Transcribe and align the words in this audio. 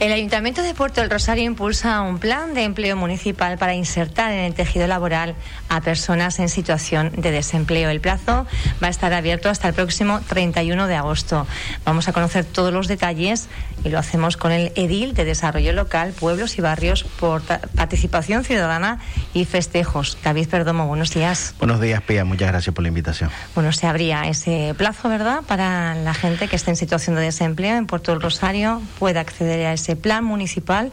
El 0.00 0.12
Ayuntamiento 0.12 0.62
de 0.62 0.72
Puerto 0.72 1.02
del 1.02 1.10
Rosario 1.10 1.44
impulsa 1.44 2.00
un 2.00 2.18
plan 2.18 2.54
de 2.54 2.64
empleo 2.64 2.96
municipal 2.96 3.58
para 3.58 3.74
insertar 3.74 4.32
en 4.32 4.38
el 4.38 4.54
tejido 4.54 4.86
laboral 4.86 5.34
a 5.68 5.82
personas 5.82 6.38
en 6.38 6.48
situación 6.48 7.12
de 7.18 7.30
desempleo. 7.30 7.90
El 7.90 8.00
plazo 8.00 8.46
va 8.82 8.86
a 8.86 8.90
estar 8.90 9.12
abierto 9.12 9.50
hasta 9.50 9.68
el 9.68 9.74
próximo 9.74 10.20
31 10.26 10.86
de 10.86 10.94
agosto. 10.94 11.46
Vamos 11.84 12.08
a 12.08 12.14
conocer 12.14 12.46
todos 12.46 12.72
los 12.72 12.88
detalles 12.88 13.50
y 13.84 13.90
lo 13.90 13.98
hacemos 13.98 14.38
con 14.38 14.52
el 14.52 14.72
Edil 14.74 15.12
de 15.12 15.26
Desarrollo 15.26 15.74
Local, 15.74 16.14
Pueblos 16.18 16.56
y 16.56 16.62
Barrios 16.62 17.04
por 17.04 17.42
Participación 17.42 18.42
Ciudadana 18.42 19.00
y 19.34 19.44
Festejos. 19.44 20.16
David 20.24 20.48
Perdomo, 20.48 20.86
buenos 20.86 21.12
días. 21.12 21.54
Buenos 21.58 21.78
días, 21.78 22.00
Pía. 22.00 22.24
Muchas 22.24 22.48
gracias 22.48 22.74
por 22.74 22.82
la 22.82 22.88
invitación. 22.88 23.28
Bueno, 23.54 23.70
se 23.72 23.86
abría 23.86 24.22
ese 24.22 24.74
plazo, 24.78 25.10
¿verdad?, 25.10 25.42
para 25.46 25.94
la 25.94 26.14
gente 26.14 26.48
que 26.48 26.56
esté 26.56 26.70
en 26.70 26.76
situación 26.76 27.16
de 27.16 27.22
desempleo 27.22 27.76
en 27.76 27.86
Puerto 27.86 28.12
del 28.12 28.22
Rosario 28.22 28.80
pueda 28.98 29.20
acceder 29.20 29.66
a 29.66 29.74
ese 29.74 29.89
plan 29.96 30.24
municipal 30.24 30.92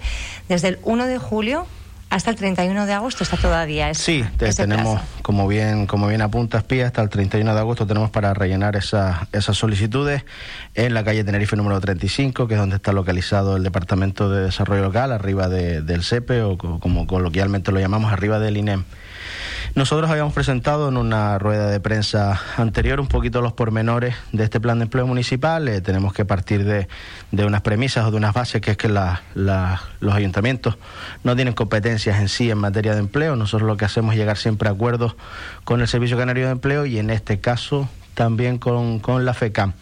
desde 0.50 0.70
el 0.70 0.80
1 0.84 1.06
de 1.06 1.18
julio 1.18 1.68
hasta 2.10 2.30
el 2.30 2.38
31 2.38 2.86
de 2.86 2.94
agosto 2.94 3.24
está 3.24 3.36
todavía 3.36 3.90
ese 3.90 4.02
Sí, 4.02 4.26
tenemos, 4.56 5.02
como 5.22 5.46
bien 5.48 5.88
como 5.88 6.08
bien 6.08 6.22
apunta 6.22 6.60
Espía, 6.60 6.88
hasta 6.88 7.02
el 7.02 7.10
31 7.10 7.54
de 7.54 7.60
agosto 7.60 7.86
tenemos 7.86 8.10
para 8.12 8.34
rellenar 8.34 8.78
esas 8.78 9.28
esas 9.34 9.58
solicitudes 9.58 10.24
en 10.74 10.94
la 10.94 11.04
calle 11.04 11.26
Tenerife 11.26 11.58
número 11.58 11.82
35, 11.82 12.48
que 12.48 12.54
es 12.54 12.60
donde 12.60 12.78
está 12.78 12.94
localizado 12.94 13.58
el 13.58 13.64
Departamento 13.64 14.30
de 14.30 14.44
Desarrollo 14.44 14.84
Local, 14.84 15.12
arriba 15.12 15.50
del 15.50 16.04
CEPE 16.04 16.44
o 16.44 16.58
como 16.58 17.08
coloquialmente 17.08 17.72
lo 17.72 17.80
llamamos, 17.80 18.14
arriba 18.14 18.40
del 18.40 18.56
INEM. 18.58 18.86
Nosotros 19.78 20.10
habíamos 20.10 20.34
presentado 20.34 20.90
en 20.90 20.98
una 20.98 21.38
rueda 21.38 21.70
de 21.70 21.80
prensa 21.80 22.42
anterior 22.58 23.00
un 23.00 23.06
poquito 23.06 23.42
los 23.42 23.54
pormenores 23.54 24.16
de 24.32 24.44
este 24.44 24.60
plan 24.60 24.80
de 24.80 24.86
empleo 24.86 25.06
municipal. 25.06 25.68
Eh, 25.68 25.82
tenemos 25.82 26.14
que 26.14 26.26
partir 26.26 26.64
de, 26.64 26.88
de, 27.32 27.46
unas 27.46 27.62
premisas 27.62 28.04
o 28.08 28.10
de 28.10 28.18
unas 28.18 28.34
bases 28.34 28.60
que 28.60 28.72
es 28.72 28.78
que 28.78 28.90
los 28.90 30.16
ayuntamientos 30.16 30.80
no 31.24 31.36
tienen 31.36 31.54
competencias 31.54 32.20
en 32.20 32.28
sí 32.28 32.50
en 32.50 32.58
materia 32.58 32.94
de 32.94 33.02
empleo. 33.02 33.36
Nosotros 33.36 33.68
lo 33.68 33.78
que 33.78 33.86
hacemos 33.86 34.14
es 34.14 34.20
llegar 34.20 34.38
siempre 34.38 34.68
a 34.68 34.72
acuerdos 34.72 35.16
con 35.64 35.80
el 35.80 35.88
Servicio 35.88 36.18
Canario 36.18 36.48
de 36.48 36.54
Empleo 36.54 36.88
y 36.88 36.98
en 36.98 37.12
este 37.12 37.40
caso 37.40 37.88
también 38.16 38.58
con, 38.58 38.98
con 38.98 39.26
la 39.26 39.36
FECAM 39.36 39.74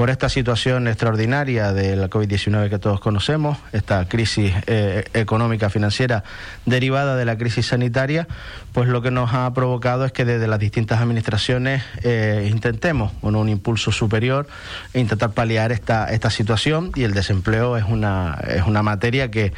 por 0.00 0.08
esta 0.08 0.30
situación 0.30 0.88
extraordinaria 0.88 1.74
de 1.74 1.94
la 1.94 2.08
COVID-19 2.08 2.70
que 2.70 2.78
todos 2.78 3.00
conocemos, 3.00 3.58
esta 3.72 4.08
crisis 4.08 4.54
eh, 4.66 5.04
económica 5.12 5.68
financiera 5.68 6.24
derivada 6.64 7.16
de 7.16 7.26
la 7.26 7.36
crisis 7.36 7.66
sanitaria, 7.66 8.26
pues 8.72 8.88
lo 8.88 9.02
que 9.02 9.10
nos 9.10 9.34
ha 9.34 9.52
provocado 9.52 10.06
es 10.06 10.12
que 10.12 10.24
desde 10.24 10.46
las 10.46 10.58
distintas 10.58 11.02
administraciones 11.02 11.82
eh, 12.02 12.48
intentemos 12.50 13.12
con 13.20 13.36
un 13.36 13.50
impulso 13.50 13.92
superior 13.92 14.48
intentar 14.94 15.32
paliar 15.32 15.70
esta, 15.70 16.10
esta 16.10 16.30
situación 16.30 16.92
y 16.94 17.02
el 17.02 17.12
desempleo 17.12 17.76
es 17.76 17.84
una, 17.84 18.38
es 18.48 18.62
una 18.62 18.82
materia 18.82 19.30
que, 19.30 19.52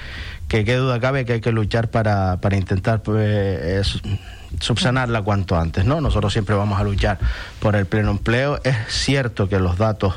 que 0.48 0.64
qué 0.64 0.74
duda 0.74 0.98
cabe 0.98 1.24
que 1.24 1.34
hay 1.34 1.40
que 1.40 1.52
luchar 1.52 1.88
para, 1.88 2.40
para 2.40 2.56
intentar 2.56 3.04
pues, 3.04 4.02
subsanarla 4.60 5.22
cuanto 5.22 5.56
antes, 5.56 5.84
¿no? 5.84 6.00
Nosotros 6.00 6.32
siempre 6.32 6.54
vamos 6.54 6.80
a 6.80 6.84
luchar 6.84 7.18
por 7.60 7.76
el 7.76 7.86
pleno 7.86 8.10
empleo. 8.10 8.60
Es 8.64 8.76
cierto 8.88 9.48
que 9.48 9.58
los 9.58 9.78
datos 9.78 10.14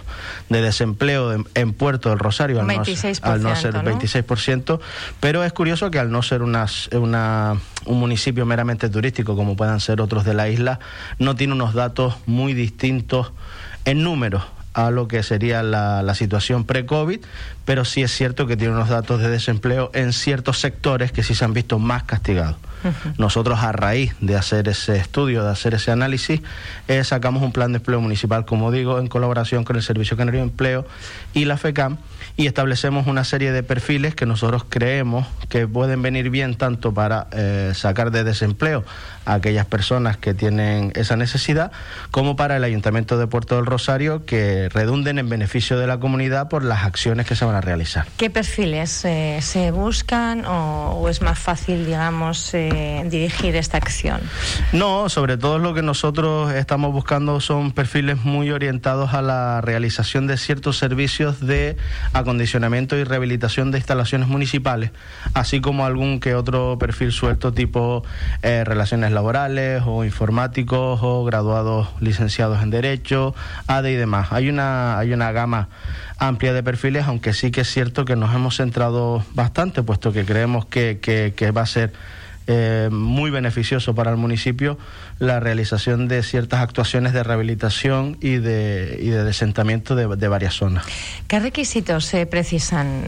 de 0.49 0.61
desempleo 0.61 1.33
en, 1.53 1.73
Puerto 1.73 2.09
del 2.09 2.19
Rosario, 2.19 2.59
al, 2.61 2.67
no, 2.67 2.73
al 2.73 3.43
no, 3.43 3.55
ser 3.55 3.75
el 3.75 3.81
26%, 3.81 4.79
pero 5.19 5.43
es 5.43 5.53
curioso 5.53 5.91
que 5.91 5.99
al 5.99 6.11
no 6.11 6.21
ser 6.21 6.41
una, 6.41 6.67
un 6.91 7.99
municipio 7.99 8.45
meramente 8.45 8.89
turístico 8.89 9.35
como 9.35 9.55
puedan 9.55 9.79
ser 9.79 10.01
otros 10.01 10.25
de 10.25 10.33
la 10.33 10.47
isla, 10.49 10.79
no 11.19 11.35
tiene 11.35 11.53
unos 11.53 11.73
datos 11.73 12.15
muy 12.25 12.53
distintos 12.53 13.31
en 13.85 14.03
números 14.03 14.43
a 14.73 14.91
lo 14.91 15.07
que 15.07 15.23
sería 15.23 15.63
la, 15.63 16.03
la 16.03 16.15
situación 16.15 16.65
pre-COVID, 16.65 17.19
pero 17.63 17.85
sí 17.85 18.03
es 18.03 18.11
cierto 18.11 18.45
que 18.45 18.57
tiene 18.57 18.73
unos 18.73 18.89
datos 18.89 19.21
de 19.21 19.29
desempleo 19.29 19.89
en 19.93 20.11
ciertos 20.11 20.59
sectores 20.59 21.11
que 21.11 21.23
sí 21.23 21.33
se 21.33 21.45
han 21.45 21.53
visto 21.53 21.79
más 21.79 22.03
castigados. 22.03 22.57
Nosotros 23.17 23.59
a 23.59 23.71
raíz 23.71 24.15
de 24.19 24.35
hacer 24.35 24.67
ese 24.67 24.97
estudio, 24.97 25.43
de 25.43 25.51
hacer 25.51 25.73
ese 25.73 25.91
análisis, 25.91 26.41
eh, 26.87 27.03
sacamos 27.03 27.43
un 27.43 27.51
plan 27.51 27.71
de 27.71 27.77
empleo 27.77 28.01
municipal, 28.01 28.45
como 28.45 28.71
digo, 28.71 28.99
en 28.99 29.07
colaboración 29.07 29.63
con 29.63 29.75
el 29.75 29.83
Servicio 29.83 30.17
Canario 30.17 30.41
de 30.41 30.47
Empleo 30.47 30.85
y 31.33 31.45
la 31.45 31.57
FECAM, 31.57 31.97
y 32.37 32.47
establecemos 32.47 33.07
una 33.07 33.23
serie 33.23 33.51
de 33.51 33.63
perfiles 33.63 34.13
que 34.13 34.25
nosotros 34.25 34.65
creemos 34.67 35.25
que 35.47 35.67
pueden 35.67 36.01
venir 36.01 36.29
bien 36.29 36.55
tanto 36.55 36.93
para 36.93 37.27
eh, 37.31 37.71
sacar 37.73 38.11
de 38.11 38.23
desempleo 38.23 38.83
a 39.25 39.35
aquellas 39.35 39.65
personas 39.65 40.17
que 40.17 40.33
tienen 40.33 40.91
esa 40.95 41.15
necesidad, 41.15 41.71
como 42.11 42.35
para 42.35 42.57
el 42.57 42.63
Ayuntamiento 42.63 43.17
de 43.17 43.27
Puerto 43.27 43.55
del 43.55 43.65
Rosario, 43.65 44.25
que 44.25 44.69
redunden 44.69 45.17
en 45.17 45.29
beneficio 45.29 45.79
de 45.79 45.87
la 45.87 45.99
comunidad 45.99 46.49
por 46.49 46.63
las 46.63 46.83
acciones 46.83 47.25
que 47.25 47.35
se 47.35 47.45
van 47.45 47.55
a 47.55 47.61
realizar. 47.61 48.05
¿Qué 48.17 48.29
perfiles 48.29 49.03
eh, 49.05 49.39
se 49.41 49.71
buscan 49.71 50.45
o, 50.45 51.07
es 51.09 51.21
más 51.21 51.39
fácil, 51.39 51.85
digamos, 51.85 52.51
dirigir 52.51 53.55
esta 53.55 53.77
acción? 53.77 54.21
No, 54.73 55.09
sobre 55.09 55.37
todo 55.37 55.57
lo 55.57 55.73
que 55.73 55.81
nosotros 55.81 56.53
estamos 56.53 56.91
buscando 56.91 57.39
son 57.39 57.71
perfiles 57.71 58.23
muy 58.23 58.51
orientados 58.51 59.13
a 59.13 59.21
la 59.21 59.61
realización 59.61 60.27
de 60.27 60.37
ciertos 60.37 60.77
servicios 60.77 61.39
de 61.39 61.77
acondicionamiento 62.25 62.97
y 62.97 63.03
rehabilitación 63.03 63.71
de 63.71 63.77
instalaciones 63.77 64.27
municipales, 64.27 64.91
así 65.33 65.61
como 65.61 65.85
algún 65.85 66.19
que 66.19 66.33
otro 66.33 66.77
perfil 66.79 67.11
suelto 67.11 67.53
tipo 67.53 68.03
eh, 68.41 68.63
relaciones 68.65 69.11
laborales 69.11 69.83
o 69.85 70.03
informáticos 70.03 70.99
o 71.03 71.23
graduados 71.23 71.89
licenciados 71.99 72.61
en 72.63 72.71
Derecho, 72.71 73.35
ADE 73.67 73.91
y 73.91 73.95
demás. 73.95 74.31
Hay 74.31 74.49
una, 74.49 74.97
hay 74.97 75.13
una 75.13 75.31
gama 75.31 75.69
amplia 76.17 76.51
de 76.53 76.63
perfiles, 76.63 77.05
aunque 77.05 77.33
sí 77.33 77.51
que 77.51 77.61
es 77.61 77.69
cierto 77.71 78.05
que 78.05 78.15
nos 78.15 78.33
hemos 78.33 78.57
centrado 78.57 79.23
bastante, 79.33 79.83
puesto 79.83 80.11
que 80.11 80.25
creemos 80.25 80.65
que, 80.65 80.99
que 80.99 81.51
va 81.51 81.61
a 81.61 81.65
ser 81.67 81.93
eh, 82.47 82.89
muy 82.91 83.31
beneficioso 83.31 83.95
para 83.95 84.11
el 84.11 84.17
municipio 84.17 84.77
la 85.19 85.39
realización 85.39 86.07
de 86.07 86.23
ciertas 86.23 86.61
actuaciones 86.61 87.13
de 87.13 87.23
rehabilitación 87.23 88.17
y 88.21 88.37
de, 88.37 88.97
y 89.01 89.09
de 89.09 89.23
desentamiento 89.23 89.95
de, 89.95 90.15
de 90.15 90.27
varias 90.27 90.53
zonas. 90.53 90.85
¿Qué 91.27 91.39
requisitos 91.39 92.05
se 92.05 92.25
precisan? 92.25 93.03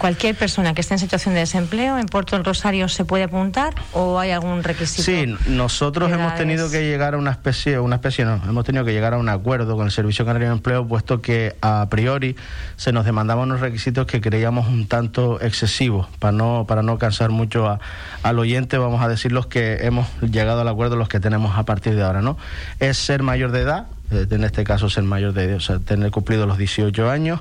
Cualquier 0.00 0.34
persona 0.34 0.72
que 0.72 0.80
esté 0.80 0.94
en 0.94 0.98
situación 0.98 1.34
de 1.34 1.40
desempleo 1.40 1.98
en 1.98 2.06
Puerto 2.06 2.34
del 2.34 2.42
Rosario 2.42 2.88
se 2.88 3.04
puede 3.04 3.24
apuntar 3.24 3.74
o 3.92 4.18
hay 4.18 4.30
algún 4.30 4.64
requisito? 4.64 5.02
Sí, 5.02 5.26
nosotros 5.46 6.10
hemos 6.10 6.34
tenido 6.36 6.70
que 6.70 6.80
llegar 6.80 7.12
a 7.12 7.18
una 7.18 7.32
especie, 7.32 7.78
una 7.78 7.96
especie 7.96 8.24
no, 8.24 8.40
hemos 8.48 8.64
tenido 8.64 8.82
que 8.86 8.94
llegar 8.94 9.12
a 9.12 9.18
un 9.18 9.28
acuerdo 9.28 9.76
con 9.76 9.84
el 9.84 9.92
Servicio 9.92 10.24
Canario 10.24 10.48
de 10.48 10.54
Empleo, 10.54 10.88
puesto 10.88 11.20
que 11.20 11.54
a 11.60 11.86
priori 11.90 12.34
se 12.76 12.92
nos 12.92 13.04
demandaban 13.04 13.50
unos 13.50 13.60
requisitos 13.60 14.06
que 14.06 14.22
creíamos 14.22 14.68
un 14.68 14.88
tanto 14.88 15.38
excesivos, 15.42 16.08
para 16.18 16.32
no, 16.32 16.64
para 16.66 16.82
no 16.82 16.98
cansar 16.98 17.28
mucho 17.28 17.78
al 18.22 18.38
oyente, 18.38 18.78
vamos 18.78 19.02
a 19.02 19.08
decir 19.08 19.32
los 19.32 19.48
que 19.48 19.80
hemos 19.82 20.08
llegado 20.22 20.62
al 20.62 20.68
acuerdo, 20.68 20.96
los 20.96 21.10
que 21.10 21.20
tenemos 21.20 21.58
a 21.58 21.64
partir 21.64 21.94
de 21.94 22.04
ahora, 22.04 22.22
¿no? 22.22 22.38
Es 22.78 22.96
ser 22.96 23.22
mayor 23.22 23.52
de 23.52 23.60
edad, 23.60 23.86
en 24.10 24.44
este 24.44 24.64
caso 24.64 24.90
ser 24.90 25.04
mayor 25.04 25.32
de, 25.32 25.54
o 25.54 25.60
sea, 25.60 25.78
tener 25.78 26.10
cumplido 26.10 26.46
los 26.46 26.58
18 26.58 27.10
años, 27.10 27.40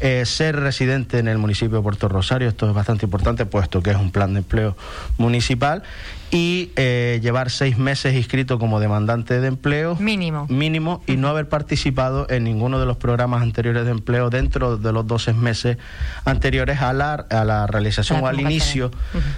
eh, 0.00 0.24
ser 0.26 0.56
residente 0.56 1.18
en 1.18 1.28
el 1.28 1.38
municipio 1.38 1.78
de 1.78 1.82
Puerto 1.82 2.08
Rosario, 2.08 2.48
esto 2.48 2.68
es 2.68 2.74
bastante 2.74 3.06
importante 3.06 3.46
puesto 3.46 3.82
que 3.82 3.90
es 3.90 3.96
un 3.96 4.10
plan 4.10 4.32
de 4.34 4.40
empleo 4.40 4.76
municipal, 5.16 5.82
y 6.30 6.72
eh, 6.76 7.20
llevar 7.22 7.50
seis 7.50 7.78
meses 7.78 8.14
inscrito 8.14 8.58
como 8.58 8.80
demandante 8.80 9.40
de 9.40 9.48
empleo 9.48 9.96
mínimo, 9.96 10.46
mínimo 10.48 11.02
y 11.06 11.16
no 11.16 11.28
haber 11.28 11.48
participado 11.48 12.26
en 12.28 12.44
ninguno 12.44 12.78
de 12.78 12.86
los 12.86 12.98
programas 12.98 13.42
anteriores 13.42 13.84
de 13.84 13.92
empleo 13.92 14.28
dentro 14.28 14.76
de 14.76 14.92
los 14.92 15.06
12 15.06 15.32
meses 15.32 15.78
anteriores 16.24 16.82
a 16.82 16.92
la, 16.92 17.14
a 17.14 17.44
la 17.44 17.66
realización 17.66 18.22
o 18.22 18.26
al 18.26 18.40
inicio 18.40 18.90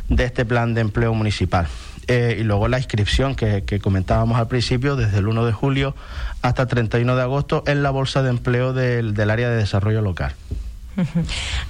de 0.08 0.24
este 0.24 0.44
plan 0.44 0.74
de 0.74 0.80
empleo 0.80 1.14
municipal. 1.14 1.68
Eh, 2.12 2.38
y 2.40 2.42
luego 2.42 2.66
la 2.66 2.78
inscripción 2.78 3.36
que, 3.36 3.80
comentábamos 3.80 4.36
al 4.40 4.48
principio, 4.48 4.96
desde 4.96 5.18
el 5.18 5.28
1 5.28 5.46
de 5.46 5.52
julio 5.52 5.94
hasta 6.42 6.62
el 6.62 6.68
31 6.68 7.14
de 7.14 7.22
agosto, 7.22 7.62
en 7.68 7.84
la 7.84 7.90
Bolsa 7.90 8.24
de 8.24 8.30
Empleo 8.30 8.72
del, 8.72 9.14
del 9.14 9.30
área 9.30 9.48
de 9.48 9.54
desarrollo 9.54 10.02
local. 10.02 10.34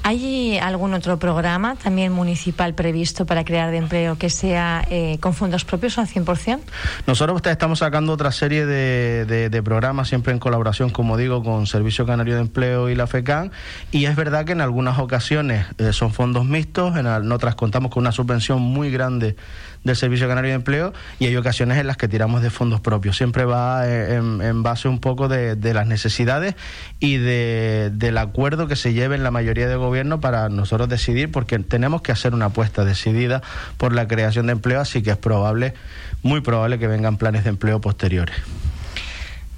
¿Hay 0.03 0.59
algún 0.59 0.95
otro 0.95 1.19
programa 1.19 1.77
también 1.77 2.13
municipal 2.13 2.75
previsto 2.75 3.27
para 3.27 3.45
crear 3.45 3.71
de 3.71 3.77
empleo 3.77 4.17
que 4.17 4.31
sea 4.31 4.85
eh, 4.91 5.19
con 5.21 5.35
fondos 5.35 5.65
propios 5.65 5.99
o 5.99 6.01
al 6.01 6.09
100%? 6.09 6.61
Nosotros 7.07 7.41
estamos 7.45 7.81
sacando 7.81 8.13
otra 8.13 8.33
serie 8.33 8.67
de, 8.67 9.63
programas, 9.63 10.09
siempre 10.09 10.33
en 10.33 10.39
colaboración, 10.39 10.91
como 10.91 11.17
digo, 11.17 11.43
con 11.45 11.67
Servicio 11.67 12.07
Canario 12.07 12.35
de 12.35 12.41
Empleo 12.41 12.89
y 12.89 12.95
la 12.95 13.07
FECAN, 13.07 13.53
y 13.93 14.07
es 14.07 14.17
verdad 14.17 14.47
que 14.47 14.53
en 14.53 14.63
algunas 14.63 14.99
ocasiones 14.99 15.67
eh, 15.79 15.93
son 15.93 16.13
fondos 16.13 16.47
mixtos, 16.47 16.97
en, 16.97 17.07
otras 17.31 17.55
contamos 17.55 17.91
con 17.93 18.03
una 18.03 18.13
subvención 18.13 18.63
muy 18.63 18.91
grande 18.91 19.37
del 19.85 19.97
Servicio 19.97 20.29
Canario 20.29 20.51
de 20.51 20.57
Empleo 20.57 20.93
y 21.19 21.27
hay 21.27 21.37
ocasiones 21.37 21.79
en 21.79 21.87
las 21.87 21.97
que 21.97 22.09
tiramos 22.09 22.43
de 22.43 22.51
fondos 22.51 22.81
propios. 22.81 23.17
Siempre 23.17 23.45
va 23.45 23.89
eh, 23.89 24.17
en, 24.17 24.63
base 24.63 24.89
un 24.89 24.99
poco 25.01 25.29
de, 25.29 25.57
las 25.75 25.87
necesidades 25.87 26.55
y 26.99 27.17
del 27.17 28.19
acuerdo 28.19 28.67
que 28.67 28.77
se 28.77 28.93
lleve 28.93 29.15
en 29.17 29.23
la 29.23 29.31
mayoría 29.31 29.69
de 29.69 29.77
gobierno 29.77 30.21
para 30.21 30.49
nosotros 30.49 30.89
decidir, 30.89 31.31
porque 31.31 31.59
tenemos 31.59 32.03
que 32.03 32.13
hacer 32.13 32.35
una 32.35 32.47
apuesta 32.47 32.85
decidida 32.85 33.43
por 33.77 33.95
la 33.95 34.07
creación 34.09 34.47
de 34.47 34.53
empleo, 34.53 34.81
así 34.81 35.03
que 35.03 35.11
es 35.11 35.17
probable, 35.17 35.75
muy 36.23 36.41
probable 36.41 36.79
que 36.79 36.87
vengan 36.87 37.17
planes 37.17 37.45
de 37.45 37.51
empleo 37.51 37.81
posteriores. 37.81 38.37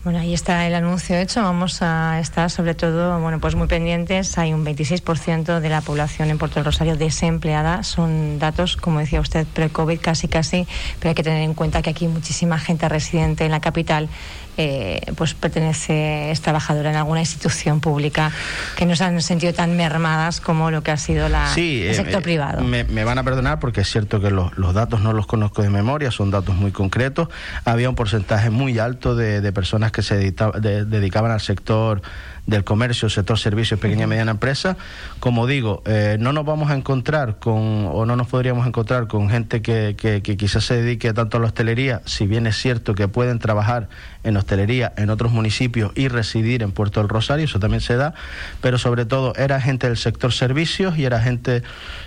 Bueno, 0.05 0.19
ahí 0.19 0.35
está 0.35 0.67
el 0.67 0.75
anuncio 0.75 1.17
hecho. 1.17 1.43
Vamos 1.43 1.81
a 1.81 2.19
estar 2.19 2.51
sobre 2.51 2.75
todo, 2.75 3.21
bueno, 3.21 3.39
pues 3.39 3.55
muy 3.55 3.69
pendientes. 3.69 4.37
Hay 4.37 4.53
un 4.53 4.65
26% 4.65 5.61
de 5.61 5.69
la 5.69 5.81
población 5.81 6.29
en 6.29 6.39
Puerto 6.39 6.57
del 6.57 6.65
Rosario 6.65 6.97
desempleada. 6.97 7.85
Son 7.85 8.41
datos, 8.41 8.77
como 8.77 8.99
decía 8.99 9.21
usted, 9.21 9.47
pre-COVID 9.47 10.01
casi 10.01 10.27
casi, 10.27 10.67
pero 10.99 11.11
hay 11.11 11.15
que 11.15 11.23
tener 11.23 11.43
en 11.43 11.55
cuenta 11.55 11.83
que 11.83 11.91
aquí 11.91 12.09
muchísima 12.09 12.59
gente 12.59 12.89
residente 12.89 13.45
en 13.45 13.53
la 13.53 13.61
capital 13.61 14.09
eh, 14.57 15.01
pues 15.17 15.35
pertenece, 15.35 16.31
es 16.31 16.41
trabajadora 16.43 16.91
en 16.91 16.97
alguna 16.97 17.21
institución 17.21 17.81
pública 17.81 18.33
que 18.77 18.85
no 18.85 18.95
se 18.97 19.05
han 19.05 19.21
sentido 19.23 19.53
tan 19.55 19.77
mermadas 19.77 20.41
como 20.41 20.71
lo 20.71 20.83
que 20.83 20.91
ha 20.91 20.97
sido 20.97 21.29
la, 21.29 21.53
el 21.55 21.89
eh, 21.89 21.95
sector 21.95 22.23
privado. 22.23 22.63
Me, 22.63 23.05
van 23.05 23.19
a 23.19 23.25
perdonar 23.25 23.61
porque 23.61 23.81
es 23.81 23.89
cierto 23.89 24.21
que 24.21 24.31
los, 24.31 24.53
datos 24.75 25.01
no 25.01 25.13
los 25.13 25.27
conozco 25.27 25.63
de 25.63 25.71
memoria, 25.71 26.11
son 26.11 26.31
datos 26.31 26.55
muy 26.55 26.71
concretos. 26.71 27.29
Había 27.65 27.89
un 27.89 27.95
porcentaje 27.95 28.51
muy 28.51 28.79
alto 28.79 29.17
de, 29.17 29.53
personas 29.53 29.93
que 29.93 30.03
se 30.03 30.17
dedicaban 30.17 31.31
al 31.31 31.41
sector 31.41 32.03
del 32.47 32.65
comercio, 32.65 33.09
sector 33.09 33.39
servicios, 33.39 33.79
pequeña 33.79 34.05
y 34.05 34.07
mediana 34.09 34.33
empresa. 34.33 34.77
Como 35.21 35.47
digo, 35.47 35.83
eh, 35.87 36.17
no 36.19 36.33
nos 36.33 36.45
vamos 36.45 36.71
a 36.71 36.75
encontrar 36.75 37.39
con, 37.39 37.89
o 37.91 38.05
no 38.05 38.17
nos 38.17 38.27
podríamos 38.27 38.67
encontrar 38.67 39.07
con 39.07 39.31
gente 39.31 39.63
que, 39.63 39.95
que, 39.97 40.23
que, 40.23 40.37
quizás 40.37 40.65
se 40.65 40.83
dedique 40.83 41.13
tanto 41.13 41.37
a 41.37 41.41
la 41.41 41.47
hostelería, 41.47 42.03
si 42.05 42.27
bien 42.27 42.47
es 42.47 42.57
cierto 42.57 42.95
que 42.95 43.07
pueden 43.07 43.39
trabajar 43.39 43.89
en 44.25 44.37
hostelería 44.37 44.93
en 44.97 45.11
otros 45.11 45.33
municipios 45.33 45.93
y 45.95 46.09
residir 46.09 46.63
en 46.63 46.73
Puerto 46.73 47.01
del 47.01 47.09
Rosario, 47.09 47.45
eso 47.45 47.59
también 47.59 47.81
se 47.81 47.97
da, 47.97 48.15
pero 48.61 48.79
sobre 48.79 49.05
todo 49.05 49.35
era 49.37 49.61
gente 49.61 49.89
del 49.89 49.97
sector 49.97 50.33
servicios 50.33 50.99
y 50.99 51.05
era 51.05 51.21
gente, 51.21 51.63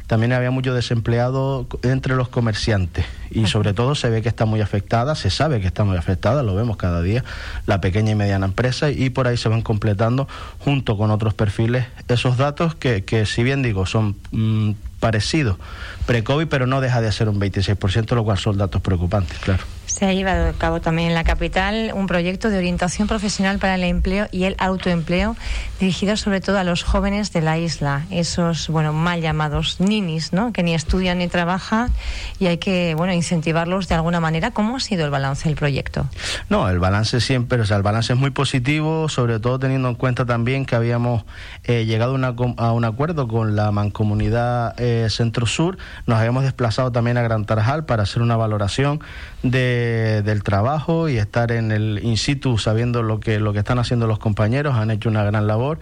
también 0.07 0.33
había 0.33 0.51
mucho 0.51 0.73
desempleado 0.73 1.67
entre 1.83 2.15
los 2.15 2.29
comerciantes 2.29 3.06
y 3.31 3.47
sobre 3.47 3.73
todo 3.73 3.95
se 3.95 4.09
ve 4.09 4.21
que 4.21 4.29
está 4.29 4.45
muy 4.45 4.62
afectada, 4.62 5.15
se 5.15 5.29
sabe 5.29 5.59
que 5.59 5.67
está 5.67 5.83
muy 5.83 5.97
afectada, 5.97 6.44
lo 6.44 6.56
vemos 6.56 6.77
cada 6.77 7.01
día, 7.01 7.23
la 7.65 7.81
pequeña 7.81 8.12
y 8.12 8.15
mediana 8.15 8.45
empresa 8.45 8.89
y 8.89 9.09
por 9.09 9.27
ahí 9.27 9.38
se 9.38 9.50
van 9.50 9.61
completando 9.61 10.27
junto 10.59 10.97
con 10.97 11.11
otros 11.11 11.33
perfiles 11.33 11.85
esos 12.07 12.38
datos 12.38 12.75
que, 12.75 13.03
que 13.03 13.25
si 13.25 13.44
bien 13.44 13.61
digo 13.61 13.85
son 13.85 14.15
mm, 14.31 14.71
parecidos 15.00 15.57
pre-COVID, 16.06 16.47
pero 16.47 16.68
no 16.68 16.81
deja 16.81 17.01
de 17.01 17.11
ser 17.11 17.29
un 17.29 17.39
26%, 17.39 18.15
lo 18.15 18.23
cual 18.23 18.38
son 18.38 18.57
datos 18.57 18.81
preocupantes, 18.81 19.38
claro. 19.39 19.63
Se 19.85 20.05
ha 20.05 20.13
llevado 20.13 20.49
a 20.49 20.53
cabo 20.53 20.81
también 20.81 21.09
en 21.09 21.13
la 21.13 21.23
capital 21.23 21.91
un 21.93 22.07
proyecto 22.07 22.49
de 22.49 22.57
orientación 22.57 23.07
profesional 23.07 23.59
para 23.59 23.75
el 23.75 23.83
empleo 23.83 24.27
y 24.31 24.45
el 24.45 24.55
autoempleo 24.57 25.35
dirigido 25.79 26.17
sobre 26.17 26.41
todo 26.41 26.57
a 26.57 26.63
los 26.63 26.83
jóvenes 26.83 27.31
de 27.31 27.41
la 27.41 27.57
isla, 27.57 28.05
esos 28.09 28.69
bueno 28.69 28.93
mal 28.93 29.21
llamados 29.21 29.79
ninis, 29.79 30.33
¿no? 30.33 30.53
que 30.53 30.63
ni 30.63 30.73
estudian 30.73 31.19
ni 31.19 31.27
trabajan 31.27 31.91
y 32.39 32.47
hay 32.47 32.57
que 32.57 32.95
bueno 32.95 33.13
incentivarlos 33.13 33.87
de 33.87 33.95
alguna 33.95 34.19
manera. 34.19 34.51
¿Cómo 34.51 34.77
ha 34.77 34.79
sido 34.79 35.05
el 35.05 35.11
balance 35.11 35.47
del 35.47 35.57
proyecto? 35.57 36.07
No, 36.49 36.69
el 36.69 36.79
balance 36.79 37.21
siempre, 37.21 37.61
o 37.61 37.65
sea, 37.65 37.77
el 37.77 37.83
balance 37.83 38.13
es 38.13 38.19
muy 38.19 38.31
positivo, 38.31 39.09
sobre 39.09 39.39
todo 39.39 39.59
teniendo 39.59 39.89
en 39.89 39.95
cuenta 39.95 40.25
también 40.25 40.65
que 40.65 40.75
habíamos 40.75 41.23
eh, 41.63 41.85
llegado 41.85 42.15
a 42.57 42.71
un 42.71 42.85
acuerdo 42.85 43.27
con 43.27 43.55
la 43.55 43.71
mancomunidad 43.71 44.79
eh, 44.79 45.07
Centro 45.09 45.45
Sur, 45.45 45.77
nos 46.05 46.17
habíamos 46.17 46.43
desplazado 46.43 46.91
también 46.91 47.17
a 47.17 47.21
Gran 47.21 47.45
Tarajal 47.45 47.85
para 47.85 48.03
hacer 48.03 48.21
una 48.21 48.35
valoración 48.35 49.01
de 49.43 49.75
del 49.75 50.44
trabajo 50.44 51.10
y 51.10 51.18
estar 51.18 51.51
en 51.51 51.72
el 51.72 52.00
in 52.04 52.18
situ 52.18 52.57
sabiendo 52.57 53.04
lo 53.04 53.19
que, 53.19 53.39
lo 53.39 53.54
que 53.54 53.60
están 53.60 53.80
haciendo 53.80 54.07
los 54.07 54.19
compañeros, 54.19 54.75
han 54.75 54.92
hecho 54.92 55.10
una 55.10 55.24
gran 55.24 55.48
labor. 55.48 55.80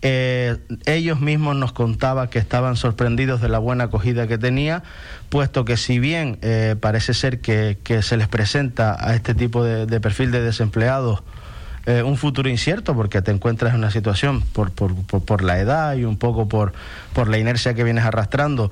Eh, 0.00 0.56
ellos 0.86 1.20
mismos 1.20 1.56
nos 1.56 1.72
contaban 1.72 2.28
que 2.28 2.38
estaban 2.38 2.76
sorprendidos 2.76 3.40
de 3.40 3.48
la 3.48 3.58
buena 3.58 3.84
acogida 3.84 4.28
que 4.28 4.38
tenía, 4.38 4.84
puesto 5.28 5.64
que 5.64 5.76
si 5.76 5.98
bien 5.98 6.38
eh, 6.42 6.76
parece 6.80 7.14
ser 7.14 7.40
que, 7.40 7.76
se 8.02 8.16
les 8.16 8.28
presenta 8.28 8.96
a 8.98 9.16
este 9.16 9.34
tipo 9.34 9.64
de, 9.64 10.00
perfil 10.00 10.30
de 10.30 10.40
desempleados 10.40 11.22
eh, 11.86 12.02
un 12.02 12.16
futuro 12.16 12.48
incierto, 12.48 12.94
porque 12.94 13.22
te 13.22 13.32
encuentras 13.32 13.72
en 13.72 13.80
una 13.80 13.90
situación 13.90 14.42
por, 14.52 14.70
por, 14.70 14.94
por, 14.94 15.42
la 15.42 15.58
edad 15.58 15.96
y 15.96 16.04
un 16.04 16.16
poco 16.16 16.46
por, 16.46 16.72
por 17.12 17.28
la 17.28 17.38
inercia 17.38 17.74
que 17.74 17.82
vienes 17.82 18.04
arrastrando, 18.04 18.70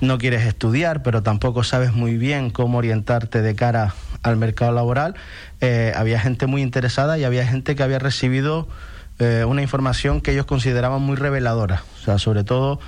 no 0.00 0.18
quieres 0.18 0.46
estudiar, 0.46 1.02
pero 1.02 1.22
tampoco 1.22 1.64
sabes 1.64 1.92
muy 1.92 2.16
bien 2.16 2.50
cómo 2.50 2.78
orientarte 2.78 3.42
de 3.42 3.54
cara 3.54 3.94
al 4.22 4.36
mercado 4.36 4.72
laboral, 4.72 5.14
eh, 5.60 5.92
había 5.96 6.20
gente 6.20 6.46
muy 6.46 6.62
interesada 6.62 7.18
y 7.18 7.24
había 7.24 7.46
gente 7.46 7.76
que 7.76 7.82
había 7.82 7.98
recibido 7.98 8.68
eh, 9.18 9.44
una 9.46 9.62
información 9.62 10.20
que 10.20 10.32
ellos 10.32 10.46
consideraban 10.46 11.02
muy 11.02 11.16
reveladora, 11.16 11.82
o 12.00 12.04
sea, 12.04 12.18
sobre 12.18 12.44
todo 12.44 12.78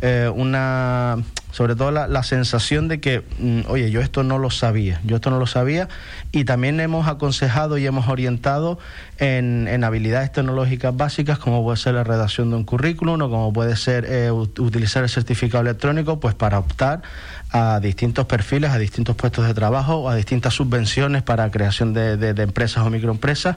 eh, 0.00 0.30
una 0.34 1.16
sobre 1.50 1.76
todo 1.76 1.90
la, 1.90 2.22
sensación 2.22 2.88
de 2.88 3.00
que, 3.00 3.22
mm, 3.38 3.60
oye, 3.68 3.90
yo 3.90 4.00
esto 4.00 4.22
no 4.22 4.38
lo 4.38 4.50
sabía, 4.50 5.00
yo 5.04 5.16
esto 5.16 5.30
no 5.30 5.38
lo 5.38 5.46
sabía, 5.46 5.88
y 6.30 6.44
también 6.44 6.78
hemos 6.80 7.08
aconsejado 7.08 7.78
y 7.78 7.86
hemos 7.86 8.08
orientado 8.08 8.78
en, 9.18 9.66
en 9.68 9.84
habilidades 9.84 10.32
tecnológicas 10.32 10.96
básicas, 10.96 11.38
como 11.38 11.62
puede 11.62 11.76
ser 11.76 11.94
la 11.94 12.04
redacción 12.04 12.50
de 12.50 12.56
un 12.56 12.64
currículum 12.64 13.20
o 13.22 13.30
como 13.30 13.52
puede 13.52 13.76
ser 13.76 14.32
utilizar 14.32 15.02
el 15.02 15.08
certificado 15.08 15.62
electrónico, 15.62 16.20
pues 16.20 16.34
para 16.34 16.58
optar 16.58 17.02
a 17.50 17.80
distintos 17.80 18.26
perfiles, 18.26 18.70
a 18.70 18.78
distintos 18.78 19.16
puestos 19.16 19.46
de 19.46 19.54
trabajo 19.54 19.96
o 19.96 20.08
a 20.08 20.14
distintas 20.14 20.54
subvenciones 20.54 21.22
para 21.22 21.50
creación 21.50 21.94
de, 21.94 22.12
empresas 22.42 22.86
o 22.86 22.90
microempresas 22.90 23.56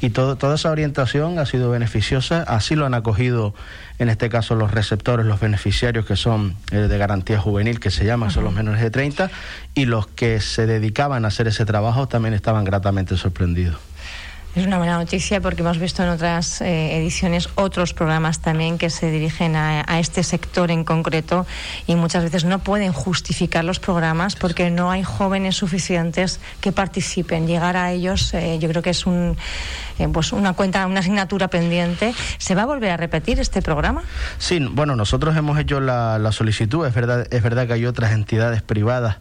y 0.00 0.10
todo, 0.10 0.36
toda 0.36 0.54
esa 0.54 0.70
orientación 0.70 1.38
ha 1.38 1.46
sido 1.46 1.70
beneficiosa, 1.70 2.42
así 2.42 2.76
lo 2.76 2.86
han 2.86 2.94
acogido 2.94 3.54
en 3.98 4.08
este 4.08 4.28
caso 4.28 4.54
los 4.54 4.70
receptores, 4.70 5.26
los 5.26 5.40
beneficiarios 5.40 6.06
que 6.06 6.16
son 6.16 6.56
eh, 6.70 6.76
de 6.76 6.98
garantía 6.98 7.38
juvenil, 7.38 7.80
que 7.80 7.90
se 7.90 8.04
llaman, 8.04 8.30
son 8.30 8.44
los 8.44 8.52
menores 8.52 8.80
de 8.80 8.90
30, 8.90 9.30
y 9.74 9.84
los 9.84 10.06
que 10.06 10.40
se 10.40 10.66
dedicaban 10.66 11.24
a 11.24 11.28
hacer 11.28 11.48
ese 11.48 11.64
trabajo 11.64 12.08
también 12.08 12.34
estaban 12.34 12.64
gratamente 12.64 13.16
sorprendidos. 13.16 13.78
Es 14.54 14.66
una 14.66 14.76
buena 14.76 14.98
noticia 14.98 15.40
porque 15.40 15.62
hemos 15.62 15.78
visto 15.78 16.02
en 16.02 16.10
otras 16.10 16.60
eh, 16.60 16.98
ediciones 16.98 17.48
otros 17.54 17.94
programas 17.94 18.40
también 18.40 18.76
que 18.76 18.90
se 18.90 19.10
dirigen 19.10 19.56
a, 19.56 19.98
este 19.98 20.22
sector 20.22 20.70
en 20.70 20.84
concreto 20.84 21.46
y 21.86 21.94
muchas 21.94 22.22
veces 22.22 22.44
no 22.44 22.58
pueden 22.58 22.92
justificar 22.92 23.64
los 23.64 23.80
programas 23.80 24.36
porque 24.36 24.68
no 24.68 24.90
hay 24.90 25.04
jóvenes 25.04 25.56
suficientes 25.56 26.38
que 26.60 26.70
participen. 26.70 27.46
Llegar 27.46 27.78
a 27.78 27.92
ellos 27.92 28.34
eh, 28.34 28.58
yo 28.60 28.68
creo 28.68 28.82
que 28.82 28.90
es 28.90 29.06
un, 29.06 29.38
eh, 29.98 30.08
pues 30.12 30.32
una 30.32 30.52
cuenta, 30.52 30.86
una 30.86 31.00
asignatura 31.00 31.48
pendiente. 31.48 32.12
¿Se 32.36 32.54
va 32.54 32.64
a 32.64 32.66
volver 32.66 32.90
a 32.90 32.98
repetir 32.98 33.40
este 33.40 33.62
programa? 33.62 34.02
Sí, 34.36 34.58
bueno, 34.70 34.96
nosotros 34.96 35.34
hemos 35.34 35.58
hecho 35.58 35.80
la, 35.80 36.18
la 36.18 36.30
solicitud. 36.30 36.86
Es 36.86 36.92
verdad, 36.92 37.26
es 37.30 37.42
verdad 37.42 37.66
que 37.66 37.72
hay 37.72 37.86
otras 37.86 38.12
entidades 38.12 38.60
privadas 38.60 39.16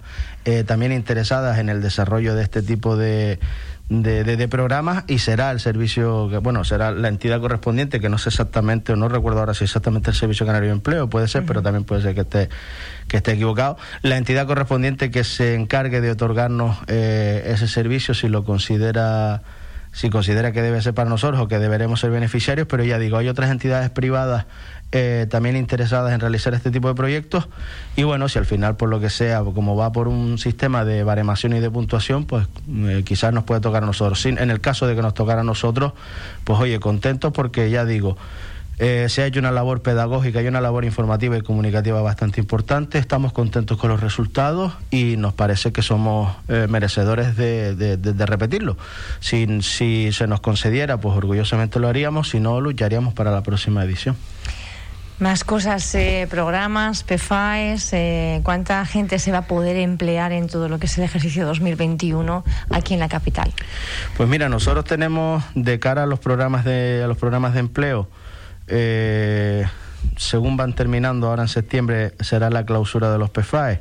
también 0.65 0.91
interesadas 0.91 1.59
en 1.59 1.69
el 1.69 1.83
desarrollo 1.83 2.33
de 2.33 2.41
este 2.41 2.63
tipo 2.63 2.97
de 2.97 3.39
de, 3.91 4.23
de, 4.23 4.47
programas 4.47 5.03
y 5.07 5.19
será 5.19 5.51
el 5.51 5.59
servicio, 5.59 6.29
que, 6.29 6.37
bueno, 6.37 6.63
será 6.63 6.91
la 6.91 7.09
entidad 7.09 7.41
correspondiente, 7.41 7.99
que 7.99 8.07
no 8.07 8.17
sé 8.17 8.29
exactamente, 8.29 8.93
o 8.93 8.95
no 8.95 9.09
recuerdo 9.09 9.41
ahora 9.41 9.53
si 9.53 9.65
exactamente 9.65 10.11
el 10.11 10.15
Servicio 10.15 10.45
Canario 10.45 10.69
de 10.69 10.75
Empleo, 10.75 11.09
puede 11.09 11.27
ser, 11.27 11.45
pero 11.45 11.61
también 11.61 11.83
puede 11.83 12.01
ser 12.01 12.15
que 12.15 12.21
esté, 12.21 12.49
que 13.09 13.17
esté 13.17 13.33
equivocado. 13.33 13.77
La 14.01 14.15
entidad 14.15 14.47
correspondiente 14.47 15.11
que 15.11 15.25
se 15.25 15.55
encargue 15.55 15.99
de 15.99 16.11
otorgarnos 16.11 16.77
eh, 16.87 17.43
ese 17.47 17.67
servicio, 17.67 18.13
si 18.13 18.29
lo 18.29 18.45
considera 18.45 19.41
si 19.93 20.09
considera 20.09 20.53
que 20.53 20.61
debe 20.61 20.81
ser 20.81 20.93
para 20.93 21.09
nosotros 21.09 21.41
o 21.41 21.49
que 21.49 21.59
deberemos 21.59 21.99
ser 21.99 22.11
beneficiarios, 22.11 22.65
pero 22.65 22.85
ya 22.85 22.97
digo, 22.97 23.17
hay 23.17 23.27
otras 23.27 23.51
entidades 23.51 23.89
privadas 23.89 24.45
eh, 24.93 25.25
también 25.29 25.55
interesadas 25.55 26.11
en 26.11 26.19
realizar 26.19 26.53
este 26.53 26.69
tipo 26.69 26.89
de 26.89 26.95
proyectos 26.95 27.47
y 27.95 28.03
bueno, 28.03 28.27
si 28.27 28.39
al 28.39 28.45
final 28.45 28.75
por 28.75 28.89
lo 28.89 28.99
que 28.99 29.09
sea, 29.09 29.41
como 29.41 29.77
va 29.77 29.93
por 29.93 30.09
un 30.09 30.37
sistema 30.37 30.83
de 30.83 31.05
baremación 31.05 31.53
y 31.53 31.61
de 31.61 31.71
puntuación, 31.71 32.25
pues 32.25 32.45
eh, 32.69 33.01
quizás 33.05 33.31
nos 33.31 33.45
puede 33.45 33.61
tocar 33.61 33.83
a 33.83 33.85
nosotros. 33.85 34.25
en 34.25 34.37
el 34.37 34.59
caso 34.59 34.87
de 34.87 34.95
que 34.97 35.01
nos 35.01 35.13
tocara 35.13 35.41
a 35.41 35.43
nosotros, 35.45 35.93
pues 36.43 36.59
oye, 36.59 36.81
contentos 36.81 37.31
porque 37.31 37.69
ya 37.69 37.85
digo, 37.85 38.17
eh, 38.79 39.07
se 39.07 39.21
ha 39.21 39.27
hecho 39.27 39.39
una 39.39 39.51
labor 39.51 39.81
pedagógica 39.81 40.41
y 40.41 40.47
una 40.47 40.59
labor 40.59 40.83
informativa 40.83 41.37
y 41.37 41.41
comunicativa 41.41 42.01
bastante 42.01 42.41
importante. 42.41 42.97
Estamos 42.97 43.31
contentos 43.31 43.77
con 43.77 43.91
los 43.91 44.01
resultados 44.01 44.73
y 44.89 45.15
nos 45.15 45.33
parece 45.33 45.71
que 45.71 45.83
somos 45.83 46.35
merecedores 46.67 47.37
de, 47.37 48.25
repetirlo. 48.25 48.75
Si, 49.21 49.61
si 49.61 50.11
se 50.11 50.27
nos 50.27 50.41
concediera, 50.41 50.97
pues 50.97 51.15
orgullosamente 51.15 51.79
lo 51.79 51.87
haríamos, 51.87 52.27
si 52.27 52.41
no, 52.41 52.59
lucharíamos 52.59 53.13
para 53.13 53.31
la 53.31 53.41
próxima 53.41 53.85
edición. 53.85 54.17
Más 55.21 55.43
cosas, 55.43 55.93
eh, 55.93 56.25
programas, 56.31 57.03
PFAES, 57.03 57.93
eh, 57.93 58.41
¿cuánta 58.43 58.83
gente 58.87 59.19
se 59.19 59.31
va 59.31 59.37
a 59.37 59.41
poder 59.43 59.75
emplear 59.75 60.31
en 60.31 60.47
todo 60.47 60.67
lo 60.67 60.79
que 60.79 60.87
es 60.87 60.97
el 60.97 61.03
ejercicio 61.03 61.45
2021 61.45 62.43
aquí 62.71 62.95
en 62.95 62.99
la 62.99 63.07
capital? 63.07 63.53
Pues 64.17 64.27
mira, 64.27 64.49
nosotros 64.49 64.83
tenemos 64.83 65.43
de 65.53 65.77
cara 65.77 66.03
a 66.03 66.05
los 66.07 66.17
programas 66.17 66.65
de, 66.65 67.03
a 67.03 67.07
los 67.07 67.19
programas 67.19 67.53
de 67.53 67.59
empleo, 67.59 68.09
eh, 68.65 69.63
según 70.17 70.57
van 70.57 70.73
terminando 70.73 71.27
ahora 71.27 71.43
en 71.43 71.49
septiembre 71.49 72.15
será 72.19 72.49
la 72.49 72.65
clausura 72.65 73.11
de 73.11 73.19
los 73.19 73.29
PFAES, 73.29 73.77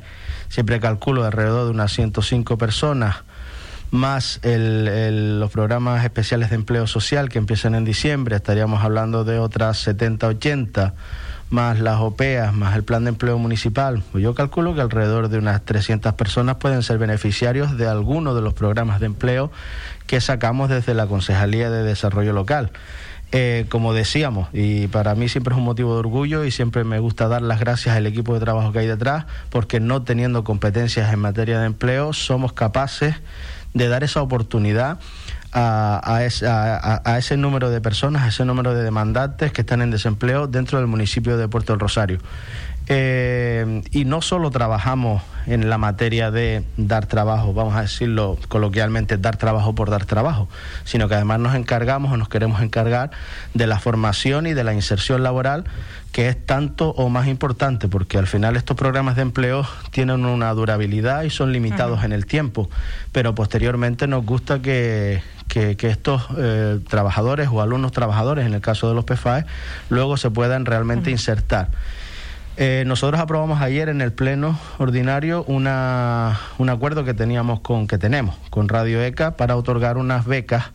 siempre 0.47 0.79
calculo 0.79 1.25
alrededor 1.25 1.65
de 1.65 1.71
unas 1.71 1.91
105 1.91 2.59
personas 2.59 3.23
más 3.89 4.39
los 4.43 5.51
programas 5.51 6.03
especiales 6.03 6.51
de 6.51 6.55
empleo 6.55 6.85
social 6.85 7.29
que 7.29 7.39
empiezan 7.39 7.73
en 7.73 7.83
diciembre, 7.83 8.35
estaríamos 8.35 8.83
hablando 8.83 9.23
de 9.23 9.39
otras 9.39 9.79
70, 9.79 10.27
80 10.27 10.93
más 11.51 11.79
las 11.79 11.99
OPEAS, 11.99 12.53
más 12.53 12.75
el 12.75 12.83
plan 12.83 13.03
de 13.03 13.09
empleo 13.09 13.37
municipal, 13.37 14.01
pues 14.11 14.23
yo 14.23 14.33
calculo 14.33 14.73
que 14.73 14.81
alrededor 14.81 15.27
de 15.27 15.37
unas 15.37 15.63
300 15.63 16.13
personas 16.13 16.55
pueden 16.55 16.81
ser 16.81 16.97
beneficiarios 16.97 17.77
de 17.77 17.87
alguno 17.87 18.33
de 18.33 18.41
los 18.41 18.53
programas 18.53 18.99
de 19.01 19.07
empleo 19.07 19.51
que 20.07 20.21
sacamos 20.21 20.69
desde 20.69 20.93
la 20.93 21.07
Concejalía 21.07 21.69
de 21.69 21.83
Desarrollo 21.83 22.33
Local. 22.33 22.71
Eh, 23.33 23.65
como 23.69 23.93
decíamos, 23.93 24.49
y 24.51 24.87
para 24.87 25.15
mí 25.15 25.29
siempre 25.29 25.53
es 25.53 25.57
un 25.57 25.63
motivo 25.63 25.93
de 25.93 25.99
orgullo 25.99 26.43
y 26.43 26.51
siempre 26.51 26.83
me 26.83 26.99
gusta 26.99 27.27
dar 27.27 27.41
las 27.41 27.59
gracias 27.59 27.95
al 27.95 28.05
equipo 28.05 28.33
de 28.33 28.39
trabajo 28.39 28.71
que 28.71 28.79
hay 28.79 28.87
detrás, 28.87 29.25
porque 29.49 29.79
no 29.79 30.03
teniendo 30.03 30.43
competencias 30.43 31.13
en 31.13 31.19
materia 31.19 31.59
de 31.59 31.65
empleo, 31.65 32.11
somos 32.11 32.51
capaces 32.51 33.15
de 33.73 33.87
dar 33.87 34.03
esa 34.03 34.21
oportunidad 34.21 34.99
a, 35.53 37.17
ese 37.17 37.37
número 37.37 37.69
de 37.69 37.81
personas, 37.81 38.23
a 38.23 38.27
ese 38.27 38.45
número 38.45 38.73
de 38.73 38.83
demandantes 38.83 39.51
que 39.51 39.61
están 39.61 39.81
en 39.81 39.91
desempleo 39.91 40.47
dentro 40.47 40.77
del 40.77 40.87
municipio 40.87 41.37
de 41.37 41.47
Puerto 41.47 41.73
del 41.73 41.79
Rosario. 41.79 42.19
Eh, 42.93 43.83
y 43.91 44.03
no 44.03 44.21
solo 44.21 44.51
trabajamos 44.51 45.23
en 45.45 45.69
la 45.69 45.77
materia 45.77 46.29
de 46.29 46.65
dar 46.75 47.05
trabajo, 47.05 47.53
vamos 47.53 47.73
a 47.77 47.83
decirlo 47.83 48.37
coloquialmente, 48.49 49.17
dar 49.17 49.37
trabajo 49.37 49.73
por 49.73 49.89
dar 49.89 50.03
trabajo, 50.05 50.49
sino 50.83 51.07
que 51.07 51.15
además 51.15 51.39
nos 51.39 51.55
encargamos 51.55 52.11
o 52.11 52.17
nos 52.17 52.27
queremos 52.27 52.61
encargar 52.61 53.11
de 53.53 53.65
la 53.65 53.79
formación 53.79 54.45
y 54.45 54.53
de 54.53 54.65
la 54.65 54.73
inserción 54.73 55.23
laboral, 55.23 55.63
que 56.11 56.27
es 56.27 56.45
tanto 56.45 56.89
o 56.89 57.07
más 57.07 57.27
importante, 57.27 57.87
porque 57.87 58.17
al 58.17 58.27
final 58.27 58.57
estos 58.57 58.75
programas 58.75 59.15
de 59.15 59.21
empleo 59.21 59.65
tienen 59.91 60.25
una 60.25 60.51
durabilidad 60.53 61.23
y 61.23 61.29
son 61.29 61.53
limitados 61.53 62.03
en 62.03 62.11
el 62.11 62.25
tiempo, 62.25 62.69
pero 63.13 63.33
posteriormente 63.33 64.05
nos 64.05 64.25
gusta 64.25 64.61
que, 64.61 65.21
que, 65.47 65.77
estos 65.79 66.23
eh, 66.37 66.79
trabajadores 66.89 67.47
o 67.49 67.61
alumnos 67.61 67.93
trabajadores, 67.93 68.45
en 68.45 68.53
el 68.53 68.59
caso 68.59 68.89
de 68.89 68.95
los 68.95 69.05
PFAE, 69.05 69.45
luego 69.89 70.17
se 70.17 70.29
puedan 70.29 70.65
realmente 70.65 71.09
insertar. 71.09 71.69
Eh, 72.57 72.83
nosotros 72.85 73.21
aprobamos 73.21 73.61
ayer 73.61 73.87
en 73.87 74.01
el 74.01 74.11
pleno 74.11 74.59
ordinario 74.77 75.43
un 75.45 75.67
acuerdo 75.67 77.05
que 77.05 77.13
teníamos 77.13 77.61
con 77.61 77.87
que 77.87 77.97
tenemos 77.97 78.35
con 78.49 78.67
Radio 78.67 79.01
ECA 79.01 79.37
para 79.37 79.55
otorgar 79.55 79.97
unas 79.97 80.25
becas 80.25 80.71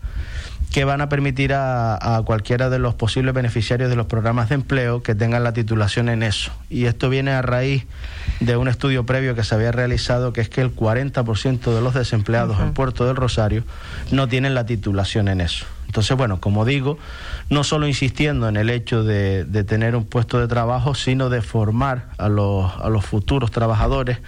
que 0.73 0.85
van 0.85 1.01
a 1.01 1.09
permitir 1.09 1.53
a, 1.55 2.23
cualquiera 2.25 2.69
de 2.69 2.79
los 2.79 2.95
posibles 2.95 3.35
beneficiarios 3.35 3.89
de 3.89 3.97
los 3.97 4.07
programas 4.07 4.49
de 4.49 4.57
empleo 4.57 5.03
que 5.03 5.15
tengan 5.15 5.43
la 5.43 5.53
titulación 5.53 6.09
en 6.09 6.23
eso. 6.23 6.53
Y 6.69 6.85
esto 6.85 7.09
viene 7.09 7.31
a 7.31 7.43
raíz 7.43 7.87
de 8.41 8.57
un 8.57 8.69
estudio 8.69 9.07
previo 9.07 9.35
que 9.35 9.45
se 9.45 9.55
había 9.55 9.73
realizado, 9.73 10.33
que 10.33 10.41
es 10.41 10.49
que 10.49 10.61
el 10.61 10.75
40% 10.75 11.75
de 11.75 11.81
los 11.81 11.95
desempleados 11.95 12.61
en 12.61 12.73
Puerto 12.75 13.07
del 13.07 13.17
Rosario 13.17 13.65
no 14.11 14.29
tienen 14.29 14.55
la 14.55 14.67
titulación 14.67 15.29
en 15.29 15.41
eso. 15.41 15.67
Entonces, 15.87 16.17
bueno, 16.17 16.41
como 16.41 16.65
digo, 16.65 16.99
no 17.49 17.65
solo 17.65 17.87
insistiendo 17.87 18.49
en 18.49 18.57
el 18.57 18.69
hecho 18.69 19.03
de, 19.05 19.45
de 19.45 19.65
tener 19.65 19.97
un 19.97 20.05
puesto 20.05 20.39
de 20.39 20.49
trabajo, 20.49 20.95
sino 20.95 21.31
de 21.31 21.41
formar 21.41 22.09
a 22.19 22.29
los, 22.29 22.71
a 22.81 22.91
los 22.91 23.05
futuros 23.05 23.51
trabajadores 23.51 24.19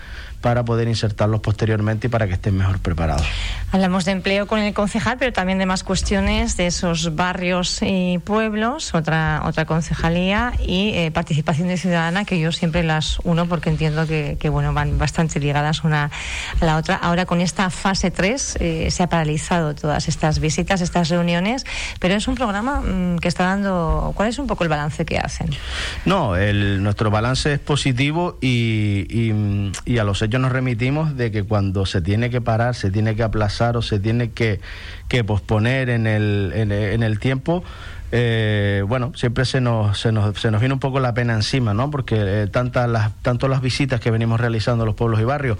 para 0.40 0.64
poder 0.64 0.88
insertarlos 0.88 1.40
posteriormente 1.40 2.06
y 2.06 2.10
para 2.10 2.26
que 2.26 2.34
estén 2.34 2.56
mejor 2.56 2.78
preparados. 2.78 3.26
Hablamos 3.72 4.04
de 4.04 4.12
empleo 4.12 4.46
con 4.46 4.60
el 4.60 4.72
concejal, 4.72 5.16
pero 5.18 5.32
también 5.32 5.58
de 5.58 5.66
más 5.66 5.84
cuestiones 5.84 6.56
de 6.56 6.66
esos 6.66 7.14
barrios 7.16 7.80
y 7.82 8.18
pueblos, 8.18 8.94
otra 8.94 9.42
otra 9.44 9.64
concejalía 9.64 10.52
y 10.64 10.94
eh, 10.94 11.10
participación 11.10 11.68
de 11.68 11.76
ciudadana 11.76 12.24
que 12.24 12.38
yo 12.38 12.52
siempre 12.52 12.82
las 12.82 13.18
uno 13.24 13.46
porque 13.46 13.70
entiendo 13.70 14.06
que, 14.06 14.36
bueno 14.48 14.72
van 14.72 14.98
bastante 14.98 15.40
ligadas 15.40 15.84
una 15.84 16.10
a 16.60 16.64
la 16.64 16.76
otra. 16.76 16.96
Ahora 16.96 17.26
con 17.26 17.40
esta 17.40 17.70
fase 17.70 18.10
3 18.10 18.58
eh, 18.60 18.90
se 18.90 19.02
ha 19.02 19.08
paralizado 19.08 19.74
todas 19.74 20.08
estas 20.08 20.38
visitas, 20.38 20.80
estas 20.80 21.08
reuniones, 21.08 21.64
pero 22.00 22.14
es 22.14 22.28
un 22.28 22.34
programa 22.34 22.80
mm, 22.80 23.18
que 23.18 23.28
está 23.28 23.44
dando. 23.44 24.12
¿Cuál 24.14 24.28
es 24.28 24.38
un 24.38 24.46
poco 24.46 24.64
el 24.64 24.70
balance 24.70 25.04
que 25.04 25.18
hacen? 25.18 25.50
No, 26.04 26.36
el, 26.36 26.82
nuestro 26.82 27.10
balance 27.10 27.54
es 27.54 27.58
positivo 27.58 28.38
y, 28.40 29.06
y, 29.10 29.72
y 29.84 29.98
a 29.98 30.04
los 30.04 30.22
ellos 30.28 30.40
nos 30.42 30.52
remitimos 30.52 31.16
de 31.16 31.30
que 31.30 31.42
cuando 31.42 31.86
se 31.86 32.02
tiene 32.02 32.28
que 32.28 32.40
parar, 32.40 32.74
se 32.74 32.90
tiene 32.90 33.16
que 33.16 33.22
aplazar 33.22 33.76
o 33.76 33.82
se 33.82 33.98
tiene 33.98 34.30
que, 34.30 34.60
posponer 35.26 35.88
en 35.88 36.06
el, 36.06 36.52
en, 36.54 37.02
el 37.02 37.18
tiempo, 37.18 37.64
eh, 38.12 38.84
bueno, 38.86 39.12
siempre 39.14 39.46
se 39.46 39.60
nos, 39.60 39.98
se, 39.98 40.12
nos, 40.12 40.38
se 40.38 40.50
nos 40.50 40.60
viene 40.60 40.74
un 40.74 40.80
poco 40.80 41.00
la 41.00 41.14
pena 41.14 41.34
encima, 41.34 41.72
¿no? 41.72 41.90
Porque 41.90 42.16
eh, 42.18 42.46
tantas 42.46 42.88
las, 42.88 43.14
tanto 43.22 43.48
las 43.48 43.62
visitas 43.62 44.00
que 44.00 44.10
venimos 44.10 44.38
realizando 44.38 44.84
a 44.84 44.86
los 44.86 44.94
pueblos 44.94 45.18
y 45.20 45.24
barrios, 45.24 45.58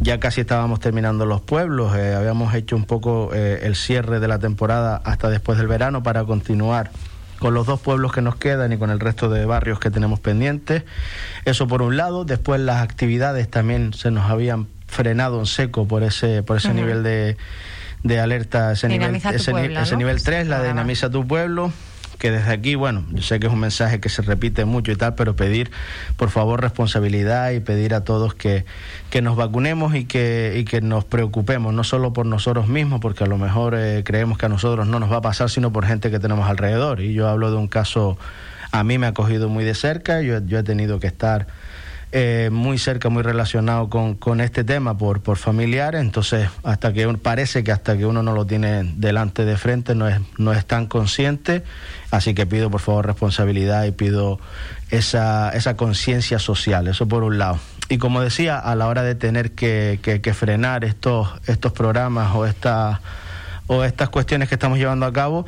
ya 0.00 0.18
casi 0.18 0.40
estábamos 0.40 0.80
terminando 0.80 1.24
los 1.24 1.40
pueblos, 1.40 1.96
eh, 1.96 2.14
habíamos 2.14 2.54
hecho 2.54 2.74
un 2.74 2.86
poco 2.86 3.32
el 3.32 3.76
cierre 3.76 4.18
de 4.18 4.26
la 4.26 4.40
temporada 4.40 5.00
hasta 5.04 5.30
después 5.30 5.58
del 5.58 5.68
verano 5.68 6.02
para 6.02 6.24
continuar 6.24 6.90
con 7.38 7.54
los 7.54 7.66
dos 7.66 7.80
pueblos 7.80 8.12
que 8.12 8.22
nos 8.22 8.36
quedan 8.36 8.72
y 8.72 8.78
con 8.78 8.90
el 8.90 9.00
resto 9.00 9.28
de 9.28 9.44
barrios 9.44 9.80
que 9.80 9.90
tenemos 9.90 10.20
pendientes. 10.20 10.84
Eso 11.44 11.66
por 11.66 11.82
un 11.82 11.96
lado. 11.96 12.24
Después 12.24 12.60
las 12.60 12.82
actividades 12.82 13.48
también 13.48 13.92
se 13.92 14.10
nos 14.10 14.30
habían 14.30 14.68
frenado 14.86 15.38
en 15.40 15.46
seco 15.46 15.86
por 15.86 16.02
ese, 16.02 16.42
por 16.42 16.56
ese 16.56 16.72
nivel 16.74 17.02
de, 17.02 17.36
de 18.02 18.20
alerta, 18.20 18.72
ese 18.72 18.88
nivel, 18.88 19.14
ese, 19.16 19.96
nivel 19.96 20.22
3, 20.22 20.46
la 20.46 20.60
de 20.60 20.68
Dinamiza 20.68 21.10
tu 21.10 21.26
pueblo 21.26 21.72
que 22.18 22.30
desde 22.30 22.52
aquí, 22.52 22.74
bueno, 22.74 23.04
yo 23.12 23.22
sé 23.22 23.38
que 23.38 23.46
es 23.46 23.52
un 23.52 23.60
mensaje 23.60 24.00
que 24.00 24.08
se 24.08 24.22
repite 24.22 24.64
mucho 24.64 24.92
y 24.92 24.96
tal, 24.96 25.14
pero 25.14 25.36
pedir, 25.36 25.70
por 26.16 26.30
favor, 26.30 26.60
responsabilidad 26.60 27.50
y 27.50 27.60
pedir 27.60 27.94
a 27.94 28.04
todos 28.04 28.34
que, 28.34 28.64
que 29.10 29.22
nos 29.22 29.36
vacunemos 29.36 29.94
y 29.94 30.04
que, 30.04 30.54
y 30.56 30.64
que 30.64 30.80
nos 30.80 31.04
preocupemos, 31.04 31.72
no 31.74 31.84
solo 31.84 32.12
por 32.12 32.26
nosotros 32.26 32.68
mismos, 32.68 33.00
porque 33.00 33.24
a 33.24 33.26
lo 33.26 33.38
mejor 33.38 33.74
eh, 33.76 34.02
creemos 34.04 34.38
que 34.38 34.46
a 34.46 34.48
nosotros 34.48 34.86
no 34.86 34.98
nos 35.00 35.12
va 35.12 35.16
a 35.16 35.22
pasar, 35.22 35.50
sino 35.50 35.72
por 35.72 35.86
gente 35.86 36.10
que 36.10 36.18
tenemos 36.18 36.48
alrededor. 36.48 37.00
Y 37.00 37.12
yo 37.12 37.28
hablo 37.28 37.50
de 37.50 37.56
un 37.56 37.68
caso, 37.68 38.18
a 38.72 38.84
mí 38.84 38.98
me 38.98 39.06
ha 39.06 39.14
cogido 39.14 39.48
muy 39.48 39.64
de 39.64 39.74
cerca, 39.74 40.22
yo, 40.22 40.38
yo 40.44 40.58
he 40.58 40.62
tenido 40.62 41.00
que 41.00 41.06
estar 41.06 41.46
eh, 42.10 42.48
muy 42.50 42.78
cerca, 42.78 43.10
muy 43.10 43.22
relacionado 43.22 43.90
con, 43.90 44.14
con 44.14 44.40
este 44.40 44.64
tema 44.64 44.96
por, 44.96 45.20
por 45.20 45.36
familiares, 45.36 46.00
entonces 46.00 46.48
hasta 46.62 46.92
que 46.92 47.06
parece 47.18 47.62
que 47.62 47.70
hasta 47.70 47.98
que 47.98 48.06
uno 48.06 48.22
no 48.22 48.32
lo 48.32 48.46
tiene 48.46 48.82
delante 48.96 49.44
de 49.44 49.56
frente 49.58 49.94
no 49.94 50.08
es, 50.08 50.18
no 50.38 50.54
es 50.54 50.64
tan 50.64 50.86
consciente, 50.86 51.64
así 52.10 52.34
que 52.34 52.46
pido 52.46 52.70
por 52.70 52.80
favor 52.80 53.06
responsabilidad 53.06 53.84
y 53.84 53.90
pido 53.90 54.40
esa, 54.90 55.50
esa 55.50 55.76
conciencia 55.76 56.38
social, 56.38 56.88
eso 56.88 57.06
por 57.06 57.24
un 57.24 57.38
lado. 57.38 57.58
Y 57.90 57.98
como 57.98 58.20
decía, 58.20 58.58
a 58.58 58.74
la 58.74 58.86
hora 58.86 59.02
de 59.02 59.14
tener 59.14 59.52
que, 59.52 59.98
que, 60.02 60.20
que 60.20 60.34
frenar 60.34 60.84
estos, 60.84 61.28
estos 61.46 61.72
programas 61.72 62.34
o, 62.34 62.46
esta, 62.46 63.00
o 63.66 63.84
estas 63.84 64.08
cuestiones 64.08 64.48
que 64.48 64.54
estamos 64.54 64.78
llevando 64.78 65.06
a 65.06 65.12
cabo, 65.12 65.46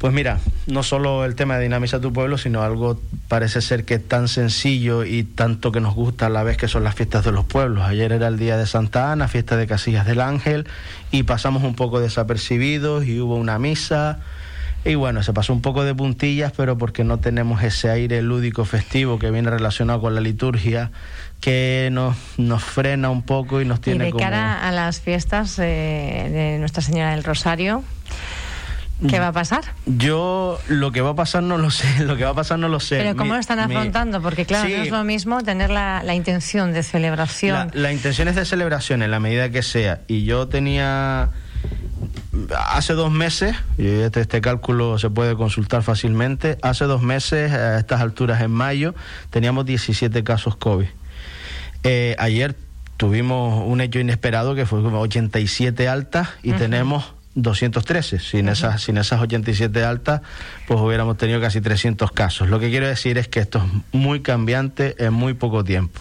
pues 0.00 0.14
mira, 0.14 0.40
no 0.66 0.82
solo 0.82 1.26
el 1.26 1.34
tema 1.34 1.58
de 1.58 1.64
dinamiza 1.64 2.00
tu 2.00 2.10
pueblo, 2.10 2.38
sino 2.38 2.62
algo 2.62 2.98
parece 3.28 3.60
ser 3.60 3.84
que 3.84 3.96
es 3.96 4.08
tan 4.08 4.28
sencillo 4.28 5.04
y 5.04 5.24
tanto 5.24 5.72
que 5.72 5.80
nos 5.80 5.94
gusta 5.94 6.26
a 6.26 6.28
la 6.30 6.42
vez 6.42 6.56
que 6.56 6.68
son 6.68 6.84
las 6.84 6.94
fiestas 6.94 7.22
de 7.22 7.32
los 7.32 7.44
pueblos. 7.44 7.84
Ayer 7.84 8.10
era 8.12 8.28
el 8.28 8.38
día 8.38 8.56
de 8.56 8.64
Santa 8.64 9.12
Ana, 9.12 9.28
fiesta 9.28 9.58
de 9.58 9.66
Casillas 9.66 10.06
del 10.06 10.22
Ángel, 10.22 10.66
y 11.10 11.24
pasamos 11.24 11.64
un 11.64 11.74
poco 11.74 12.00
desapercibidos 12.00 13.04
y 13.04 13.20
hubo 13.20 13.36
una 13.36 13.58
misa. 13.58 14.20
Y 14.86 14.94
bueno, 14.94 15.22
se 15.22 15.34
pasó 15.34 15.52
un 15.52 15.60
poco 15.60 15.84
de 15.84 15.94
puntillas, 15.94 16.54
pero 16.56 16.78
porque 16.78 17.04
no 17.04 17.18
tenemos 17.18 17.62
ese 17.62 17.90
aire 17.90 18.22
lúdico 18.22 18.64
festivo 18.64 19.18
que 19.18 19.30
viene 19.30 19.50
relacionado 19.50 20.00
con 20.00 20.14
la 20.14 20.22
liturgia, 20.22 20.92
que 21.42 21.90
nos, 21.92 22.16
nos 22.38 22.64
frena 22.64 23.10
un 23.10 23.20
poco 23.20 23.60
y 23.60 23.66
nos 23.66 23.82
tiene 23.82 24.08
y 24.08 24.12
de 24.12 24.18
cara 24.18 24.66
a 24.66 24.72
las 24.72 25.02
fiestas 25.02 25.58
de 25.58 26.56
Nuestra 26.58 26.80
Señora 26.80 27.10
del 27.10 27.22
Rosario, 27.22 27.84
¿Qué 29.08 29.18
va 29.18 29.28
a 29.28 29.32
pasar? 29.32 29.64
Yo 29.86 30.58
lo 30.68 30.92
que 30.92 31.00
va 31.00 31.10
a 31.10 31.14
pasar 31.14 31.42
no 31.42 31.58
lo 31.58 31.70
sé, 31.70 31.86
lo 32.04 32.16
que 32.16 32.24
va 32.24 32.30
a 32.30 32.34
pasar 32.34 32.58
no 32.58 32.68
lo 32.68 32.80
sé. 32.80 32.98
Pero 32.98 33.16
¿cómo 33.16 33.34
lo 33.34 33.40
están 33.40 33.58
afrontando? 33.58 34.20
Porque 34.20 34.44
claro, 34.44 34.68
no 34.68 34.82
es 34.82 34.90
lo 34.90 35.04
mismo 35.04 35.42
tener 35.42 35.70
la, 35.70 36.14
intención 36.14 36.72
de 36.72 36.82
celebración. 36.82 37.70
La, 37.72 37.92
intención 37.92 38.28
es 38.28 38.36
de 38.36 38.44
celebración 38.44 39.02
en 39.02 39.10
la 39.10 39.20
medida 39.20 39.50
que 39.50 39.62
sea. 39.62 40.00
Y 40.06 40.24
yo 40.24 40.48
tenía 40.48 41.30
hace 42.70 42.94
dos 42.94 43.10
meses, 43.10 43.56
y 43.78 43.86
este, 43.86 44.20
este, 44.20 44.40
cálculo 44.40 44.98
se 44.98 45.10
puede 45.10 45.34
consultar 45.36 45.82
fácilmente, 45.82 46.58
hace 46.62 46.84
dos 46.84 47.02
meses, 47.02 47.52
a 47.52 47.78
estas 47.78 48.00
alturas 48.00 48.40
en 48.40 48.50
mayo, 48.50 48.94
teníamos 49.30 49.66
17 49.66 50.24
casos 50.24 50.56
COVID. 50.56 50.86
Eh, 51.82 52.16
ayer 52.18 52.54
tuvimos 52.96 53.64
un 53.66 53.80
hecho 53.80 53.98
inesperado 53.98 54.54
que 54.54 54.66
fue 54.66 54.82
como 54.82 55.00
87 55.00 55.88
altas 55.88 56.28
y 56.42 56.52
tenemos 56.52 57.14
213. 57.34 58.18
Sin, 58.18 58.48
esas, 58.48 58.82
sin 58.82 58.98
esas 58.98 59.20
87 59.20 59.84
altas, 59.84 60.22
pues 60.66 60.80
hubiéramos 60.80 61.16
tenido 61.16 61.40
casi 61.40 61.60
300 61.60 62.12
casos. 62.12 62.48
Lo 62.48 62.58
que 62.58 62.70
quiero 62.70 62.86
decir 62.86 63.18
es 63.18 63.28
que 63.28 63.40
esto 63.40 63.58
es 63.58 63.94
muy 63.94 64.20
cambiante 64.20 64.96
en 65.04 65.12
muy 65.12 65.34
poco 65.34 65.64
tiempo. 65.64 66.00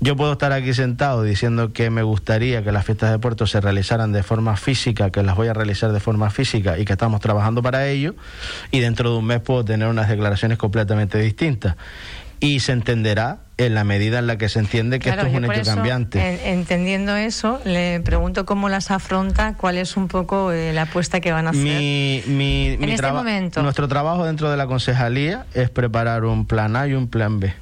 Yo 0.00 0.16
puedo 0.16 0.32
estar 0.32 0.52
aquí 0.52 0.72
sentado 0.72 1.22
diciendo 1.22 1.72
que 1.72 1.90
me 1.90 2.02
gustaría 2.02 2.62
que 2.62 2.72
las 2.72 2.84
fiestas 2.84 3.10
de 3.10 3.18
puerto 3.18 3.46
se 3.46 3.60
realizaran 3.60 4.12
de 4.12 4.22
forma 4.22 4.56
física, 4.56 5.10
que 5.10 5.22
las 5.22 5.36
voy 5.36 5.48
a 5.48 5.52
realizar 5.52 5.92
de 5.92 6.00
forma 6.00 6.30
física 6.30 6.78
y 6.78 6.84
que 6.84 6.92
estamos 6.92 7.20
trabajando 7.20 7.62
para 7.62 7.88
ello, 7.88 8.14
y 8.70 8.80
dentro 8.80 9.10
de 9.10 9.18
un 9.18 9.26
mes 9.26 9.40
puedo 9.40 9.64
tener 9.64 9.88
unas 9.88 10.08
declaraciones 10.08 10.58
completamente 10.58 11.18
distintas. 11.18 11.76
Y 12.40 12.60
se 12.60 12.72
entenderá 12.72 13.38
en 13.56 13.74
la 13.74 13.84
medida 13.84 14.18
en 14.18 14.26
la 14.26 14.36
que 14.38 14.48
se 14.48 14.58
entiende 14.58 14.98
que 14.98 15.10
esto 15.10 15.26
es 15.26 15.34
un 15.34 15.44
hecho 15.44 15.62
cambiante. 15.62 16.50
entendiendo 16.50 17.14
eso, 17.16 17.60
le 17.64 18.00
pregunto 18.00 18.44
cómo 18.44 18.68
las 18.68 18.90
afronta, 18.90 19.54
cuál 19.56 19.76
es 19.78 19.96
un 19.96 20.08
poco 20.08 20.52
eh, 20.52 20.72
la 20.72 20.82
apuesta 20.82 21.20
que 21.20 21.32
van 21.32 21.46
a 21.46 21.50
hacer. 21.50 21.62
Mi, 21.62 22.22
en 22.26 22.88
este 22.88 23.12
momento. 23.12 23.62
Nuestro 23.62 23.88
trabajo 23.88 24.24
dentro 24.24 24.50
de 24.50 24.56
la 24.56 24.66
concejalía 24.66 25.46
es 25.54 25.70
preparar 25.70 26.24
un 26.24 26.46
plan 26.46 26.76
A 26.76 26.86
y 26.88 26.94
un 26.94 27.08
plan 27.08 27.40
B. 27.40 27.54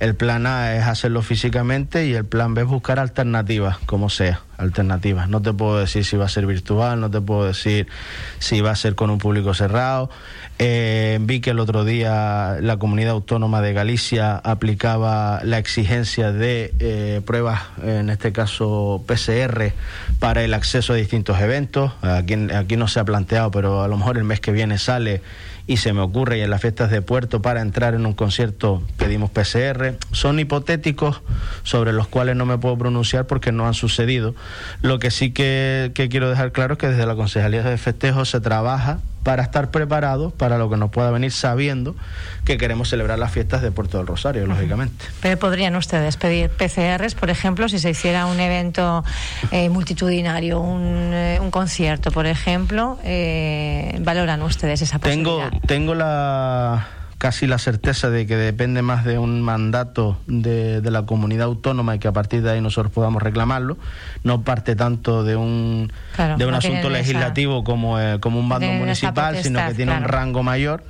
El 0.00 0.14
plan 0.14 0.46
A 0.46 0.76
es 0.76 0.84
hacerlo 0.84 1.20
físicamente 1.20 2.06
y 2.06 2.14
el 2.14 2.24
plan 2.24 2.54
B 2.54 2.62
es 2.62 2.66
buscar 2.66 2.98
alternativas, 2.98 3.76
como 3.84 4.08
sea, 4.08 4.40
alternativas. 4.56 5.28
No 5.28 5.42
te 5.42 5.52
puedo 5.52 5.78
decir 5.78 6.06
si 6.06 6.16
va 6.16 6.24
a 6.24 6.28
ser 6.30 6.46
virtual, 6.46 6.98
no 6.98 7.10
te 7.10 7.20
puedo 7.20 7.44
decir 7.44 7.86
si 8.38 8.62
va 8.62 8.70
a 8.70 8.76
ser 8.76 8.94
con 8.94 9.10
un 9.10 9.18
público 9.18 9.52
cerrado. 9.52 10.08
Eh, 10.58 11.18
vi 11.20 11.40
que 11.40 11.50
el 11.50 11.58
otro 11.58 11.84
día 11.84 12.56
la 12.62 12.78
comunidad 12.78 13.10
autónoma 13.10 13.60
de 13.60 13.74
Galicia 13.74 14.36
aplicaba 14.36 15.40
la 15.44 15.58
exigencia 15.58 16.32
de 16.32 16.72
eh, 16.78 17.20
pruebas, 17.26 17.60
en 17.84 18.08
este 18.08 18.32
caso 18.32 19.04
PCR, 19.06 19.74
para 20.18 20.42
el 20.42 20.54
acceso 20.54 20.94
a 20.94 20.96
distintos 20.96 21.38
eventos. 21.40 21.92
Aquí, 22.00 22.36
aquí 22.54 22.78
no 22.78 22.88
se 22.88 23.00
ha 23.00 23.04
planteado, 23.04 23.50
pero 23.50 23.82
a 23.82 23.88
lo 23.88 23.98
mejor 23.98 24.16
el 24.16 24.24
mes 24.24 24.40
que 24.40 24.50
viene 24.50 24.78
sale 24.78 25.20
y 25.66 25.78
se 25.78 25.92
me 25.92 26.00
ocurre 26.00 26.38
y 26.38 26.40
en 26.42 26.50
las 26.50 26.60
fiestas 26.60 26.90
de 26.90 27.02
puerto 27.02 27.42
para 27.42 27.60
entrar 27.60 27.94
en 27.94 28.06
un 28.06 28.12
concierto 28.12 28.82
pedimos 28.96 29.30
PCR. 29.30 29.96
Son 30.12 30.38
hipotéticos 30.38 31.22
sobre 31.62 31.92
los 31.92 32.08
cuales 32.08 32.36
no 32.36 32.46
me 32.46 32.58
puedo 32.58 32.76
pronunciar 32.78 33.26
porque 33.26 33.52
no 33.52 33.66
han 33.66 33.74
sucedido. 33.74 34.34
Lo 34.82 34.98
que 34.98 35.10
sí 35.10 35.32
que, 35.32 35.92
quiero 35.94 36.28
dejar 36.28 36.52
claro 36.52 36.74
es 36.74 36.78
que 36.78 36.88
desde 36.88 37.06
la 37.06 37.14
Concejalía 37.14 37.62
de 37.62 37.76
Festejos 37.78 38.30
se 38.30 38.40
trabaja 38.40 39.00
para 39.22 39.42
estar 39.42 39.70
preparados 39.70 40.32
para 40.32 40.58
lo 40.58 40.70
que 40.70 40.76
nos 40.76 40.90
pueda 40.90 41.10
venir 41.10 41.32
sabiendo 41.32 41.94
que 42.44 42.56
queremos 42.58 42.88
celebrar 42.88 43.18
las 43.18 43.32
fiestas 43.32 43.62
de 43.62 43.70
Puerto 43.70 43.98
del 43.98 44.06
Rosario, 44.06 44.46
lógicamente. 44.46 45.04
Pero 45.20 45.38
podrían 45.38 45.76
ustedes 45.76 46.16
pedir 46.16 46.50
PCRs, 46.50 47.14
por 47.14 47.30
ejemplo, 47.30 47.68
si 47.68 47.78
se 47.78 47.90
hiciera 47.90 48.26
un 48.26 48.40
evento 48.40 49.04
eh, 49.50 49.68
multitudinario, 49.68 50.60
un, 50.60 51.10
eh, 51.12 51.38
un, 51.40 51.50
concierto, 51.50 52.10
por 52.10 52.26
ejemplo, 52.26 52.98
eh, 53.04 53.98
¿valoran 54.00 54.42
ustedes 54.42 54.82
esa 54.82 54.98
posibilidad? 54.98 55.50
Tengo, 55.50 55.66
tengo 55.66 55.94
la 55.94 56.86
casi 57.20 57.46
la 57.46 57.58
certeza 57.58 58.08
de 58.08 58.26
que 58.26 58.34
depende 58.34 58.80
más 58.80 59.04
de 59.04 59.18
un 59.18 59.42
mandato 59.42 60.18
de, 60.26 60.80
la 60.82 61.02
comunidad 61.04 61.48
autónoma 61.48 61.94
y 61.94 61.98
que 61.98 62.08
a 62.08 62.12
partir 62.12 62.40
de 62.40 62.50
ahí 62.50 62.62
nosotros 62.62 62.90
podamos 62.90 63.22
reclamarlo. 63.22 63.76
No 64.24 64.40
parte 64.40 64.74
tanto 64.74 65.22
de 65.22 65.36
un, 65.36 65.92
de 66.38 66.46
un 66.46 66.54
asunto 66.54 66.88
legislativo 66.88 67.62
como, 67.62 67.98
como 68.20 68.40
un 68.40 68.48
bando 68.48 68.72
municipal, 68.72 69.36
sino 69.36 69.64
que 69.68 69.74
tiene 69.74 69.94
un 69.94 70.04
rango 70.04 70.42
mayor 70.42 70.82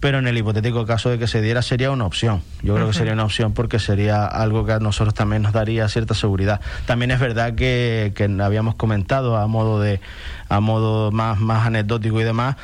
pero 0.00 0.20
en 0.20 0.28
el 0.28 0.38
hipotético 0.38 0.86
caso 0.86 1.10
de 1.10 1.18
que 1.18 1.26
se 1.26 1.40
diera 1.40 1.60
sería 1.60 1.90
una 1.90 2.06
opción. 2.06 2.42
Yo 2.62 2.74
creo 2.74 2.86
que 2.86 2.92
sería 2.92 3.14
una 3.14 3.24
opción 3.24 3.52
porque 3.52 3.80
sería 3.80 4.26
algo 4.26 4.64
que 4.64 4.72
a 4.72 4.78
nosotros 4.78 5.12
también 5.12 5.42
nos 5.42 5.52
daría 5.52 5.88
cierta 5.88 6.14
seguridad. 6.14 6.60
También 6.86 7.10
es 7.10 7.18
verdad 7.18 7.54
que, 7.54 8.12
que 8.14 8.24
habíamos 8.40 8.76
comentado 8.76 9.36
a 9.36 9.46
modo 9.48 9.80
de 9.80 10.00
a 10.48 10.60
modo 10.60 11.10
más, 11.10 11.38
más 11.40 11.66
anecdótico 11.66 12.20
y 12.20 12.24
demás, 12.24 12.56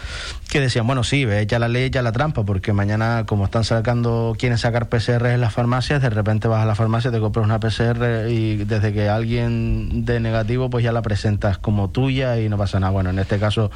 que 0.55 0.61
decían, 0.61 0.87
bueno, 0.87 1.03
sí, 1.03 1.25
ve, 1.25 1.49
ya 1.49 1.59
la 1.59 1.67
ley, 1.67 1.91
ya 1.91 2.01
la 2.01 2.13
trampa, 2.13 2.45
porque 2.45 2.73
mañana, 2.73 3.25
como 3.27 3.47
están 3.47 3.65
sacando, 3.65 4.37
quieren 4.39 4.57
sacar 4.57 4.89
PCR 4.89 5.27
en 5.27 5.41
las 5.41 5.53
farmacias, 5.53 6.01
de 6.01 6.11
repente 6.11 6.47
vas 6.47 6.63
a 6.63 6.65
la 6.65 6.77
farmacia, 6.77 7.11
te 7.11 7.19
compras 7.19 7.45
una 7.45 7.59
PCR 7.59 8.29
y 8.31 8.59
desde 8.59 8.93
que 8.93 9.09
alguien 9.09 10.05
de 10.05 10.21
negativo, 10.21 10.71
pues 10.71 10.85
ya 10.85 10.93
la 10.93 11.03
presentas 11.03 11.59
como 11.59 11.91
tuya 11.91 12.39
y 12.39 12.49
no 12.49 12.57
pasa 12.57 12.79
nada. 12.79 12.93
Bueno, 12.93 13.11
en 13.11 13.19
este 13.19 13.41
caso 13.41 13.73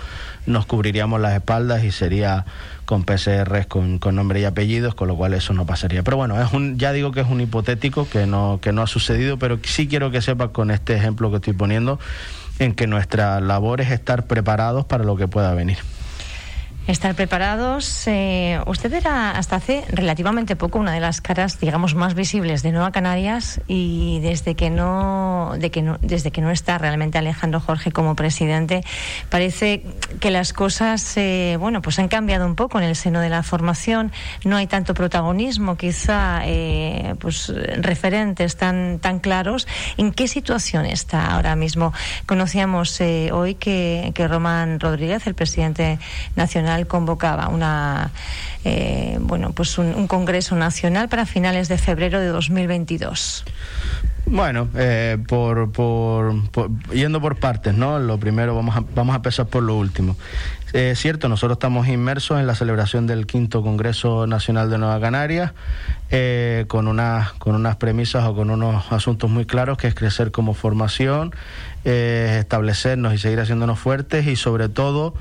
nos 0.47 0.67
cubriríamos 0.67 1.21
las 1.21 1.35
espaldas 1.35 1.83
y 1.83 1.91
sería 1.91 2.45
con 2.85 3.03
PCRs 3.03 3.67
con, 3.67 3.99
con 3.99 4.15
nombre 4.15 4.39
y 4.39 4.45
apellidos, 4.45 4.95
con 4.95 5.09
lo 5.09 5.17
cual 5.17 5.35
eso 5.35 5.53
no 5.55 5.67
pasaría. 5.67 6.05
Pero 6.05 6.17
bueno, 6.17 6.41
es 6.41 6.53
un, 6.53 6.79
ya 6.79 6.93
digo 6.93 7.11
que 7.11 7.23
es 7.23 7.29
un 7.29 7.41
hipotético 7.41 8.09
que 8.09 8.25
no, 8.29 8.61
que 8.63 8.71
no 8.71 8.83
ha 8.83 8.87
sucedido, 8.87 9.37
pero 9.37 9.59
sí 9.65 9.89
quiero 9.89 10.13
que 10.13 10.23
sepas 10.23 10.51
con 10.51 10.71
este 10.71 10.95
ejemplo 10.95 11.29
que 11.31 11.39
estoy 11.39 11.55
poniendo 11.55 11.99
en 12.61 12.73
que 12.77 12.87
nuestra 12.87 13.41
labor 13.41 13.81
es 13.81 13.91
estar 13.91 14.29
preparados 14.29 14.85
para 14.85 15.03
lo 15.03 15.17
que 15.17 15.27
pueda 15.27 15.53
venir. 15.55 15.79
Estar 16.89 17.15
preparados. 17.15 18.07
Eh, 18.07 18.59
usted 18.65 18.91
era 18.95 19.33
hasta 19.33 19.57
hace 19.57 19.85
relativamente 19.91 20.57
poco 20.57 20.79
una 20.79 20.95
de 20.95 21.01
las 21.01 21.21
caras, 21.21 21.61
digamos, 21.61 21.95
más 21.95 22.15
visibles 22.15 22.63
de 22.63 22.73
Nueva 22.73 22.93
Canarias 22.93 23.61
y 23.69 24.21
desde 24.21 24.55
que 24.55 24.71
no, 24.71 25.53
de 25.59 25.71
que 25.71 25.83
no, 25.83 25.99
desde 26.01 26.31
que 26.31 26.41
no 26.41 26.51
está 26.51 26.79
realmente 26.79 27.19
Alejandro 27.19 27.61
Jorge 27.61 27.93
como 27.93 28.17
presidente, 28.17 28.85
parece 29.29 29.85
que 30.19 30.31
las 30.31 30.55
cosas, 30.55 31.15
eh, 31.19 31.59
bueno, 31.61 31.83
pues 31.83 31.99
han 31.99 32.09
cambiado 32.09 32.47
un 32.47 32.55
poco 32.55 32.79
en 32.79 32.85
el 32.85 32.97
seno 32.97 33.21
de 33.21 33.29
la 33.29 33.43
formación. 33.43 34.11
No 34.47 34.57
hay 34.57 34.67
tanto 34.67 34.95
protagonismo, 34.95 35.77
quizá, 35.77 36.41
eh, 36.47 37.17
pues 37.19 37.53
referentes 37.83 38.57
tan 38.57 38.99
tan 38.99 39.19
claros. 39.19 39.69
¿En 39.99 40.11
qué 40.11 40.27
situación 40.27 40.87
está 40.87 41.35
ahora 41.35 41.55
mismo? 41.55 41.93
Conocíamos 42.25 42.99
hoy 43.31 43.57
que, 43.57 44.11
que 44.15 44.27
Román 44.27 44.81
Rodríguez, 44.81 45.27
el 45.27 45.35
presidente 45.35 45.99
nacional 46.35 46.78
convocaba 46.87 47.49
una, 47.49 48.13
eh, 48.65 49.19
bueno, 49.21 49.53
pues 49.53 49.79
un, 49.79 50.07
congreso 50.09 50.57
nacional 50.57 51.09
para 51.09 51.27
finales 51.27 51.69
de 51.69 51.79
febrero 51.79 52.21
de 52.21 52.27
2022. 52.27 53.45
Bueno, 54.27 54.69
eh, 54.75 55.17
por, 55.27 55.73
por, 55.73 56.35
yendo 56.93 57.21
por 57.21 57.37
partes, 57.37 57.75
¿no? 57.75 57.99
Lo 57.99 58.19
primero, 58.19 58.55
vamos 58.55 58.77
a, 58.77 58.85
vamos 58.95 59.15
a 59.15 59.17
empezar 59.17 59.47
por 59.47 59.63
lo 59.63 59.77
último. 59.77 60.17
Es 60.75 60.99
cierto, 60.99 61.31
nosotros 61.31 61.57
estamos 61.57 61.89
inmersos 61.89 62.39
en 62.39 62.47
la 62.47 62.55
celebración 62.55 63.07
del 63.07 63.27
quinto 63.27 63.63
Congreso 63.63 64.27
Nacional 64.27 64.69
de 64.69 64.77
Nueva 64.77 65.01
Canarias, 65.01 65.53
eh, 66.11 66.67
con, 66.69 66.89
unas, 66.89 67.33
con 67.35 67.55
unas 67.55 67.77
premisas 67.77 68.25
o 68.25 68.35
con 68.35 68.51
unos 68.51 68.93
asuntos 68.93 69.31
muy 69.31 69.47
claros, 69.47 69.79
que 69.79 69.87
es 69.87 69.95
crecer 69.95 70.31
como 70.31 70.53
formación, 70.53 71.35
establecernos 71.85 73.15
y 73.15 73.19
seguir 73.19 73.41
haciéndonos 73.41 73.79
fuertes 73.79 74.27
y 74.27 74.37
sobre 74.37 74.69
todo 74.69 75.15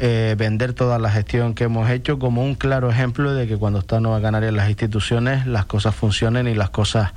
eh, 0.00 0.34
vender 0.36 0.72
toda 0.72 0.98
la 0.98 1.08
gestión 1.08 1.54
que 1.54 1.64
hemos 1.64 1.88
hecho 1.88 2.18
como 2.18 2.42
un 2.42 2.56
claro 2.56 2.90
ejemplo 2.90 3.32
de 3.32 3.46
que 3.46 3.56
cuando 3.56 3.78
está 3.78 4.00
Nueva 4.00 4.20
Canaria 4.20 4.48
en 4.48 4.56
las 4.56 4.68
instituciones 4.68 5.46
las 5.46 5.66
cosas 5.66 5.94
funcionen 5.94 6.48
y 6.48 6.54
las 6.54 6.70
cosas 6.70 7.12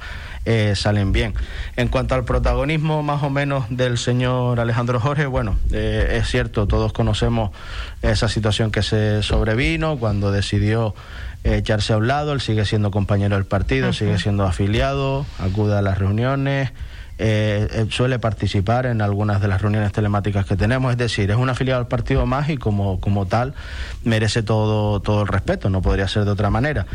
eh, 0.45 0.73
salen 0.75 1.11
bien. 1.11 1.33
En 1.75 1.87
cuanto 1.87 2.13
al 2.13 2.23
protagonismo 2.23 3.01
más 3.01 3.23
o 3.23 3.31
menos 3.31 3.65
del 3.69 3.97
señor 3.97 4.59
Alejandro 4.59 4.99
Jorge, 4.99 5.25
bueno, 5.25 5.57
eh, 5.71 6.19
es 6.21 6.27
cierto, 6.27 6.67
todos 6.67 6.93
conocemos 6.93 7.49
esa 8.03 8.29
situación 8.29 8.69
que 8.69 8.83
se 8.83 9.23
sobrevino 9.23 9.97
cuando 9.97 10.31
decidió 10.31 10.93
echarse 11.43 11.93
a 11.93 11.97
un 11.97 12.07
lado, 12.07 12.33
él 12.33 12.41
sigue 12.41 12.63
siendo 12.65 12.91
compañero 12.91 13.37
del 13.37 13.45
partido, 13.45 13.91
sigue 13.91 14.19
siendo 14.19 14.43
afiliado, 14.43 15.25
acude 15.39 15.75
a 15.75 15.81
las 15.81 15.97
reuniones. 15.97 16.71
Eh, 17.19 17.67
eh, 17.71 17.85
suele 17.89 18.19
participar 18.19 18.85
en 18.85 19.01
algunas 19.01 19.41
de 19.41 19.47
las 19.47 19.61
reuniones 19.61 19.91
telemáticas 19.91 20.45
que 20.45 20.55
tenemos, 20.55 20.91
es 20.91 20.97
decir, 20.97 21.31
es 21.31 21.37
un 21.37 21.49
afiliado 21.49 21.79
al 21.79 21.87
partido 21.87 22.27
más 22.27 22.49
y 22.49 22.57
como, 22.57 22.99
como 22.99 23.25
tal 23.25 23.55
merece 24.03 24.43
todo, 24.43 24.99
todo 24.99 25.23
el 25.23 25.27
respeto, 25.27 25.69
no 25.69 25.81
podría 25.81 26.07
ser 26.07 26.25
de 26.25 26.31
otra 26.31 26.51
manera. 26.51 26.85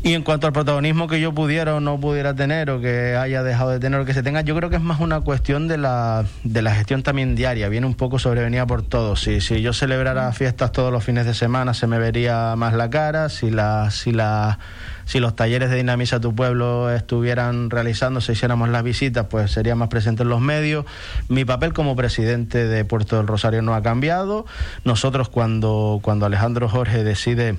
Y 0.00 0.14
en 0.14 0.22
cuanto 0.22 0.46
al 0.46 0.52
protagonismo 0.52 1.08
que 1.08 1.20
yo 1.20 1.32
pudiera 1.32 1.74
o 1.74 1.80
no 1.80 1.98
pudiera 1.98 2.32
tener, 2.32 2.70
o 2.70 2.80
que 2.80 3.16
haya 3.16 3.42
dejado 3.42 3.70
de 3.70 3.80
tener, 3.80 3.98
o 3.98 4.04
que 4.04 4.14
se 4.14 4.22
tenga, 4.22 4.42
yo 4.42 4.54
creo 4.54 4.70
que 4.70 4.76
es 4.76 4.82
más 4.82 5.00
una 5.00 5.22
cuestión 5.22 5.66
de 5.66 5.76
la, 5.76 6.24
de 6.44 6.62
la 6.62 6.72
gestión 6.72 7.02
también 7.02 7.34
diaria. 7.34 7.68
Viene 7.68 7.84
un 7.84 7.94
poco 7.94 8.20
sobrevenida 8.20 8.64
por 8.64 8.82
todo. 8.82 9.16
Si, 9.16 9.40
si 9.40 9.60
yo 9.60 9.72
celebrara 9.72 10.30
fiestas 10.32 10.70
todos 10.70 10.92
los 10.92 11.02
fines 11.02 11.26
de 11.26 11.34
semana, 11.34 11.74
se 11.74 11.88
me 11.88 11.98
vería 11.98 12.54
más 12.54 12.74
la 12.74 12.90
cara. 12.90 13.28
Si, 13.28 13.50
la, 13.50 13.90
si, 13.90 14.12
la, 14.12 14.60
si 15.08 15.20
los 15.20 15.34
talleres 15.34 15.70
de 15.70 15.76
Dinamiza 15.76 16.20
tu 16.20 16.34
Pueblo 16.34 16.90
estuvieran 16.90 17.70
realizándose, 17.70 18.32
hiciéramos 18.32 18.68
las 18.68 18.82
visitas, 18.82 19.24
pues 19.30 19.50
sería 19.50 19.74
más 19.74 19.88
presente 19.88 20.22
en 20.22 20.28
los 20.28 20.42
medios. 20.42 20.84
Mi 21.30 21.46
papel 21.46 21.72
como 21.72 21.96
presidente 21.96 22.68
de 22.68 22.84
Puerto 22.84 23.16
del 23.16 23.26
Rosario 23.26 23.62
no 23.62 23.74
ha 23.74 23.82
cambiado. 23.82 24.44
Nosotros, 24.84 25.30
cuando, 25.30 26.00
cuando 26.02 26.26
Alejandro 26.26 26.68
Jorge 26.68 27.04
decide 27.04 27.56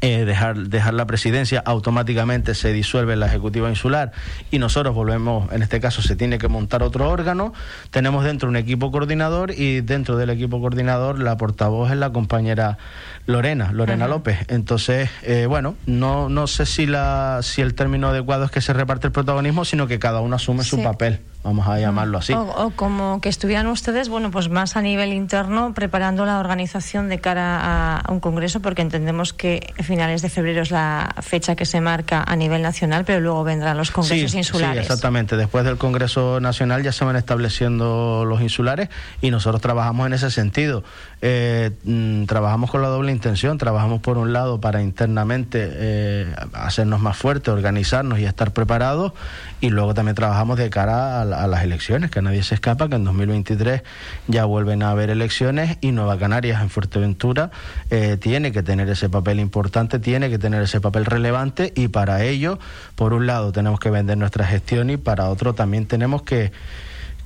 eh, 0.00 0.24
dejar, 0.24 0.56
dejar 0.56 0.94
la 0.94 1.06
presidencia, 1.06 1.62
automáticamente 1.64 2.54
se 2.54 2.72
disuelve 2.72 3.16
la 3.16 3.26
Ejecutiva 3.26 3.68
Insular 3.68 4.12
y 4.50 4.58
nosotros 4.58 4.94
volvemos, 4.94 5.52
en 5.52 5.62
este 5.62 5.80
caso 5.80 6.02
se 6.02 6.14
tiene 6.14 6.38
que 6.38 6.46
montar 6.48 6.82
otro 6.82 7.10
órgano, 7.10 7.52
tenemos 7.90 8.24
dentro 8.24 8.48
un 8.48 8.56
equipo 8.56 8.92
coordinador 8.92 9.50
y 9.50 9.80
dentro 9.80 10.16
del 10.16 10.30
equipo 10.30 10.60
coordinador 10.60 11.18
la 11.18 11.36
portavoz 11.36 11.90
es 11.90 11.96
la 11.96 12.10
compañera 12.10 12.78
Lorena, 13.26 13.72
Lorena 13.72 14.08
López. 14.08 14.38
Entonces, 14.48 15.10
eh, 15.22 15.46
bueno, 15.46 15.74
no, 15.86 16.28
no 16.28 16.46
sé 16.46 16.64
si, 16.64 16.86
la, 16.86 17.40
si 17.42 17.60
el 17.60 17.74
término 17.74 18.08
adecuado 18.08 18.44
es 18.44 18.50
que 18.50 18.60
se 18.60 18.72
reparte 18.72 19.08
el 19.08 19.12
protagonismo, 19.12 19.64
sino 19.64 19.86
que 19.86 19.98
cada 19.98 20.20
uno 20.20 20.36
asume 20.36 20.62
su 20.62 20.82
papel 20.82 21.20
vamos 21.48 21.66
a 21.66 21.78
llamarlo 21.78 22.18
así. 22.18 22.32
O, 22.34 22.72
como 22.76 23.20
que 23.20 23.28
estuvieran 23.28 23.66
ustedes, 23.68 24.08
bueno, 24.08 24.30
pues 24.30 24.48
más 24.48 24.76
a 24.76 24.82
nivel 24.82 25.12
interno 25.12 25.72
preparando 25.74 26.26
la 26.26 26.38
organización 26.38 27.08
de 27.08 27.20
cara 27.20 28.00
a, 28.00 28.12
un 28.12 28.20
congreso, 28.20 28.60
porque 28.60 28.82
entendemos 28.82 29.32
que 29.32 29.72
finales 29.88 30.22
de 30.22 30.28
febrero 30.28 30.62
es 30.62 30.70
la 30.70 31.14
fecha 31.22 31.56
que 31.56 31.66
se 31.66 31.80
marca 31.80 32.22
a 32.24 32.36
nivel 32.36 32.62
nacional, 32.62 33.04
pero 33.04 33.20
luego 33.20 33.42
vendrán 33.42 33.76
los 33.76 33.90
congresos 33.90 34.34
insulares. 34.34 34.86
Sí, 34.86 34.92
exactamente. 34.92 35.36
Después 35.36 35.64
del 35.64 35.78
Congreso 35.78 36.38
Nacional 36.38 36.84
ya 36.84 36.92
se 36.92 37.04
van 37.04 37.16
estableciendo 37.16 38.24
los 38.24 38.40
insulares 38.40 38.90
y 39.20 39.30
nosotros 39.30 39.60
trabajamos 39.60 40.06
en 40.06 40.12
ese 40.12 40.30
sentido. 40.30 40.84
Eh, 41.22 41.70
mm, 41.82 42.26
trabajamos 42.26 42.70
con 42.70 42.82
la 42.82 42.88
doble 42.88 43.10
intención. 43.10 43.58
Trabajamos 43.58 44.00
por 44.00 44.18
un 44.18 44.32
lado 44.32 44.60
para 44.60 44.82
internamente 44.82 45.68
eh, 45.72 46.34
hacernos 46.52 47.00
más 47.00 47.16
fuertes, 47.16 47.48
organizarnos 47.48 48.18
y 48.20 48.24
estar 48.24 48.52
preparados 48.52 49.12
y 49.60 49.70
luego 49.70 49.94
también 49.94 50.14
trabajamos 50.14 50.58
de 50.58 50.70
cara 50.70 51.22
a, 51.22 51.24
las 51.24 51.64
elecciones, 51.64 52.10
que 52.10 52.22
nadie 52.22 52.42
se 52.42 52.54
escapa, 52.54 52.88
que 52.88 52.94
en 52.94 53.04
2023 53.04 53.82
ya 54.28 54.44
vuelven 54.44 54.82
a 54.82 54.90
haber 54.90 55.10
elecciones 55.10 55.78
y 55.80 55.92
Nueva 55.92 56.18
Canarias 56.18 56.62
en 56.62 56.70
Fuerteventura 56.70 57.50
eh, 57.90 58.16
tiene 58.20 58.52
que 58.52 58.62
tener 58.62 58.88
ese 58.88 59.08
papel 59.08 59.40
importante, 59.40 59.77
tiene 59.86 60.30
que 60.30 60.38
tener 60.38 60.62
ese 60.62 60.80
papel 60.80 61.04
relevante 61.04 61.72
y 61.76 61.88
para 61.88 62.24
ello, 62.24 62.58
por 62.96 63.12
un 63.12 63.26
lado, 63.26 63.52
tenemos 63.52 63.78
que 63.78 63.90
vender 63.90 64.18
nuestra 64.18 64.44
gestión 64.44 64.90
y 64.90 64.96
para 64.96 65.28
otro 65.28 65.54
también 65.54 65.86
tenemos 65.86 66.22
que 66.22 66.52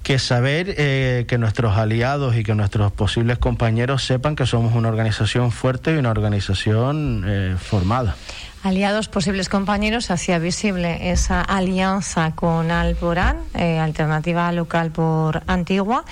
que 0.03 0.19
saber 0.19 0.75
eh, 0.79 1.27
que 1.29 1.39
nuestros 1.39 1.77
aliados 1.77 2.37
y 2.37 2.43
que 2.43 2.55
nuestros 2.55 2.91
posibles 2.93 3.39
compañeros 3.39 4.05
sepan 4.05 4.35
que 4.35 4.47
somos 4.47 4.75
una 4.75 4.89
organización 4.89 5.53
fuerte 5.53 5.95
y 5.95 5.97
una 5.97 6.11
organización 6.11 7.25
eh, 7.27 7.57
formada 7.59 8.17
aliados, 8.65 9.09
posibles 9.09 9.49
compañeros, 9.49 10.13
hacía 10.13 10.39
visible 10.39 11.11
esa 11.11 11.41
alianza 11.41 12.33
con 12.37 12.71
Alborán, 12.71 13.39
eh, 13.55 13.81
alternativa 13.81 14.53
local 14.53 14.93
por 14.93 15.43
Antigua. 15.49 16.05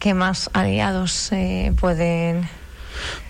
¿Qué 0.00 0.12
más 0.12 0.50
aliados 0.52 1.30
pueden 1.80 2.48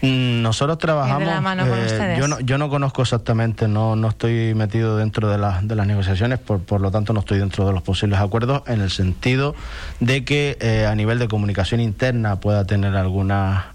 nosotros 0.03 0.79
trabajamos. 0.79 1.29
Eh, 1.67 2.17
yo, 2.19 2.29
no, 2.29 2.41
yo 2.41 2.59
no 2.59 2.69
conozco 2.69 3.03
exactamente, 3.03 3.69
no, 3.69 3.97
no 3.97 4.09
estoy 4.09 4.55
metido 4.55 4.97
dentro 4.97 5.29
de, 5.29 5.37
de 5.63 5.75
las 5.75 5.87
negociaciones, 5.87 6.39
por, 6.39 6.61
por 6.61 6.81
lo 6.81 6.91
tanto 6.91 7.13
no 7.13 7.21
estoy 7.21 7.39
dentro 7.39 7.67
de 7.67 7.73
los 7.73 7.83
posibles 7.83 8.19
acuerdos, 8.21 8.63
en 8.67 8.81
el 8.81 8.91
sentido 8.91 9.55
de 10.01 10.25
que 10.25 10.57
eh, 10.61 10.87
a 10.87 10.95
nivel 10.95 11.19
de 11.19 11.29
comunicación 11.29 11.81
interna 11.81 12.37
pueda 12.37 12.65
tener 12.65 12.97
alguna, 12.97 13.71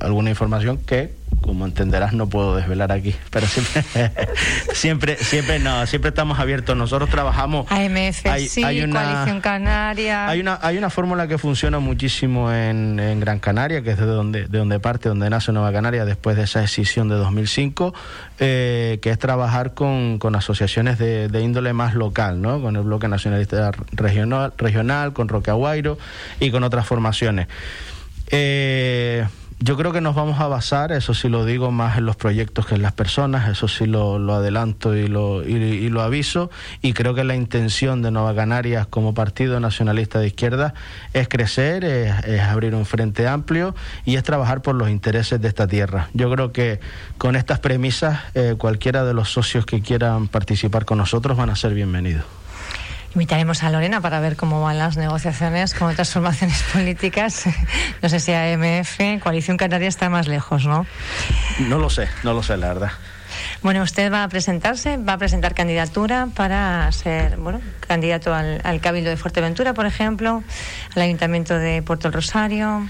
alguna 0.00 0.30
información 0.30 0.78
que 0.78 1.12
como 1.44 1.66
entenderás 1.66 2.14
no 2.14 2.26
puedo 2.26 2.56
desvelar 2.56 2.90
aquí, 2.90 3.14
pero 3.30 3.46
siempre, 3.46 3.84
siempre, 4.72 5.16
siempre 5.18 5.58
no, 5.58 5.86
siempre 5.86 6.08
estamos 6.08 6.38
abiertos. 6.38 6.74
Nosotros 6.74 7.10
trabajamos. 7.10 7.70
AMF, 7.70 8.26
hay, 8.26 8.82
una, 8.82 9.02
Coalición 9.02 9.40
Canaria. 9.42 10.26
Hay 10.26 10.40
una, 10.40 10.58
hay 10.62 10.78
una 10.78 10.88
fórmula 10.88 11.28
que 11.28 11.36
funciona 11.36 11.80
muchísimo 11.80 12.50
en, 12.50 12.98
en, 12.98 13.20
Gran 13.20 13.40
Canaria, 13.40 13.82
que 13.82 13.90
es 13.90 13.98
de 13.98 14.06
donde, 14.06 14.46
de 14.48 14.58
donde 14.58 14.80
parte, 14.80 15.10
donde 15.10 15.28
nace 15.28 15.52
Nueva 15.52 15.70
Canaria 15.70 16.06
después 16.06 16.36
de 16.36 16.44
esa 16.44 16.60
decisión 16.60 17.08
de 17.08 17.16
2005, 17.16 17.94
eh, 18.38 18.98
que 19.02 19.10
es 19.10 19.18
trabajar 19.18 19.74
con, 19.74 20.18
con 20.18 20.36
asociaciones 20.36 20.98
de, 20.98 21.28
de, 21.28 21.42
índole 21.42 21.74
más 21.74 21.94
local, 21.94 22.40
¿no? 22.40 22.62
Con 22.62 22.76
el 22.76 22.82
Bloque 22.82 23.06
Nacionalista 23.06 23.70
Regional, 23.92 24.54
regional 24.56 25.12
con 25.12 25.28
Roque 25.28 25.50
Aguairo 25.50 25.98
y 26.40 26.50
con 26.50 26.64
otras 26.64 26.86
formaciones. 26.86 27.48
Eh, 28.30 29.26
yo 29.64 29.78
creo 29.78 29.92
que 29.94 30.02
nos 30.02 30.14
vamos 30.14 30.40
a 30.40 30.46
basar, 30.46 30.92
eso 30.92 31.14
sí 31.14 31.30
lo 31.30 31.46
digo, 31.46 31.70
más 31.70 31.96
en 31.96 32.04
los 32.04 32.16
proyectos 32.16 32.66
que 32.66 32.74
en 32.74 32.82
las 32.82 32.92
personas, 32.92 33.48
eso 33.48 33.66
sí 33.66 33.86
lo, 33.86 34.18
adelanto 34.34 34.94
y 34.94 35.08
lo, 35.08 35.42
y, 35.42 35.88
lo 35.88 36.02
aviso, 36.02 36.50
y 36.82 36.92
creo 36.92 37.14
que 37.14 37.24
la 37.24 37.34
intención 37.34 38.02
de 38.02 38.10
Nueva 38.10 38.34
Canarias 38.34 38.86
como 38.86 39.14
partido 39.14 39.58
nacionalista 39.60 40.18
de 40.18 40.26
izquierda 40.26 40.74
es 41.14 41.28
crecer, 41.28 41.82
es, 41.82 42.42
abrir 42.42 42.74
un 42.74 42.84
frente 42.84 43.26
amplio 43.26 43.74
y 44.04 44.16
es 44.16 44.22
trabajar 44.22 44.60
por 44.60 44.74
los 44.74 44.90
intereses 44.90 45.40
de 45.40 45.48
esta 45.48 45.66
tierra. 45.66 46.10
Yo 46.12 46.30
creo 46.30 46.52
que 46.52 46.80
con 47.16 47.34
estas 47.34 47.58
premisas 47.58 48.20
eh, 48.34 48.56
cualquiera 48.58 49.02
de 49.04 49.14
los 49.14 49.32
socios 49.32 49.64
que 49.64 49.80
quieran 49.80 50.28
participar 50.28 50.84
con 50.84 50.98
nosotros 50.98 51.38
van 51.38 51.48
a 51.48 51.56
ser 51.56 51.72
bienvenidos. 51.72 52.43
Invitaremos 53.14 53.62
a 53.62 53.70
Lorena 53.70 54.00
para 54.00 54.18
ver 54.18 54.36
cómo 54.36 54.60
van 54.60 54.78
las 54.78 54.96
negociaciones 54.96 55.72
con 55.74 55.88
otras 55.90 56.10
formaciones 56.12 56.62
políticas. 56.72 57.44
No 58.02 58.08
sé 58.08 58.18
si 58.18 58.32
AMF, 58.32 58.98
Coalición 59.22 59.56
Canaria 59.56 59.88
está 59.88 60.10
más 60.10 60.26
lejos, 60.26 60.66
¿no? 60.66 60.84
No 61.60 61.78
lo 61.78 61.90
sé, 61.90 62.08
no 62.24 62.32
lo 62.32 62.42
sé, 62.42 62.56
la 62.56 62.68
verdad. 62.68 62.90
Bueno, 63.64 63.82
usted 63.82 64.12
va 64.12 64.24
a 64.24 64.28
presentarse, 64.28 64.98
va 64.98 65.14
a 65.14 65.18
presentar 65.18 65.54
candidatura 65.54 66.28
para 66.36 66.92
ser, 66.92 67.38
bueno, 67.38 67.62
candidato 67.88 68.34
al, 68.34 68.60
Cabildo 68.82 69.08
de 69.08 69.16
Fuerteventura, 69.16 69.72
por 69.72 69.86
ejemplo, 69.86 70.44
al 70.94 71.02
Ayuntamiento 71.02 71.58
de 71.58 71.80
Puerto 71.80 72.10
Rosario. 72.10 72.86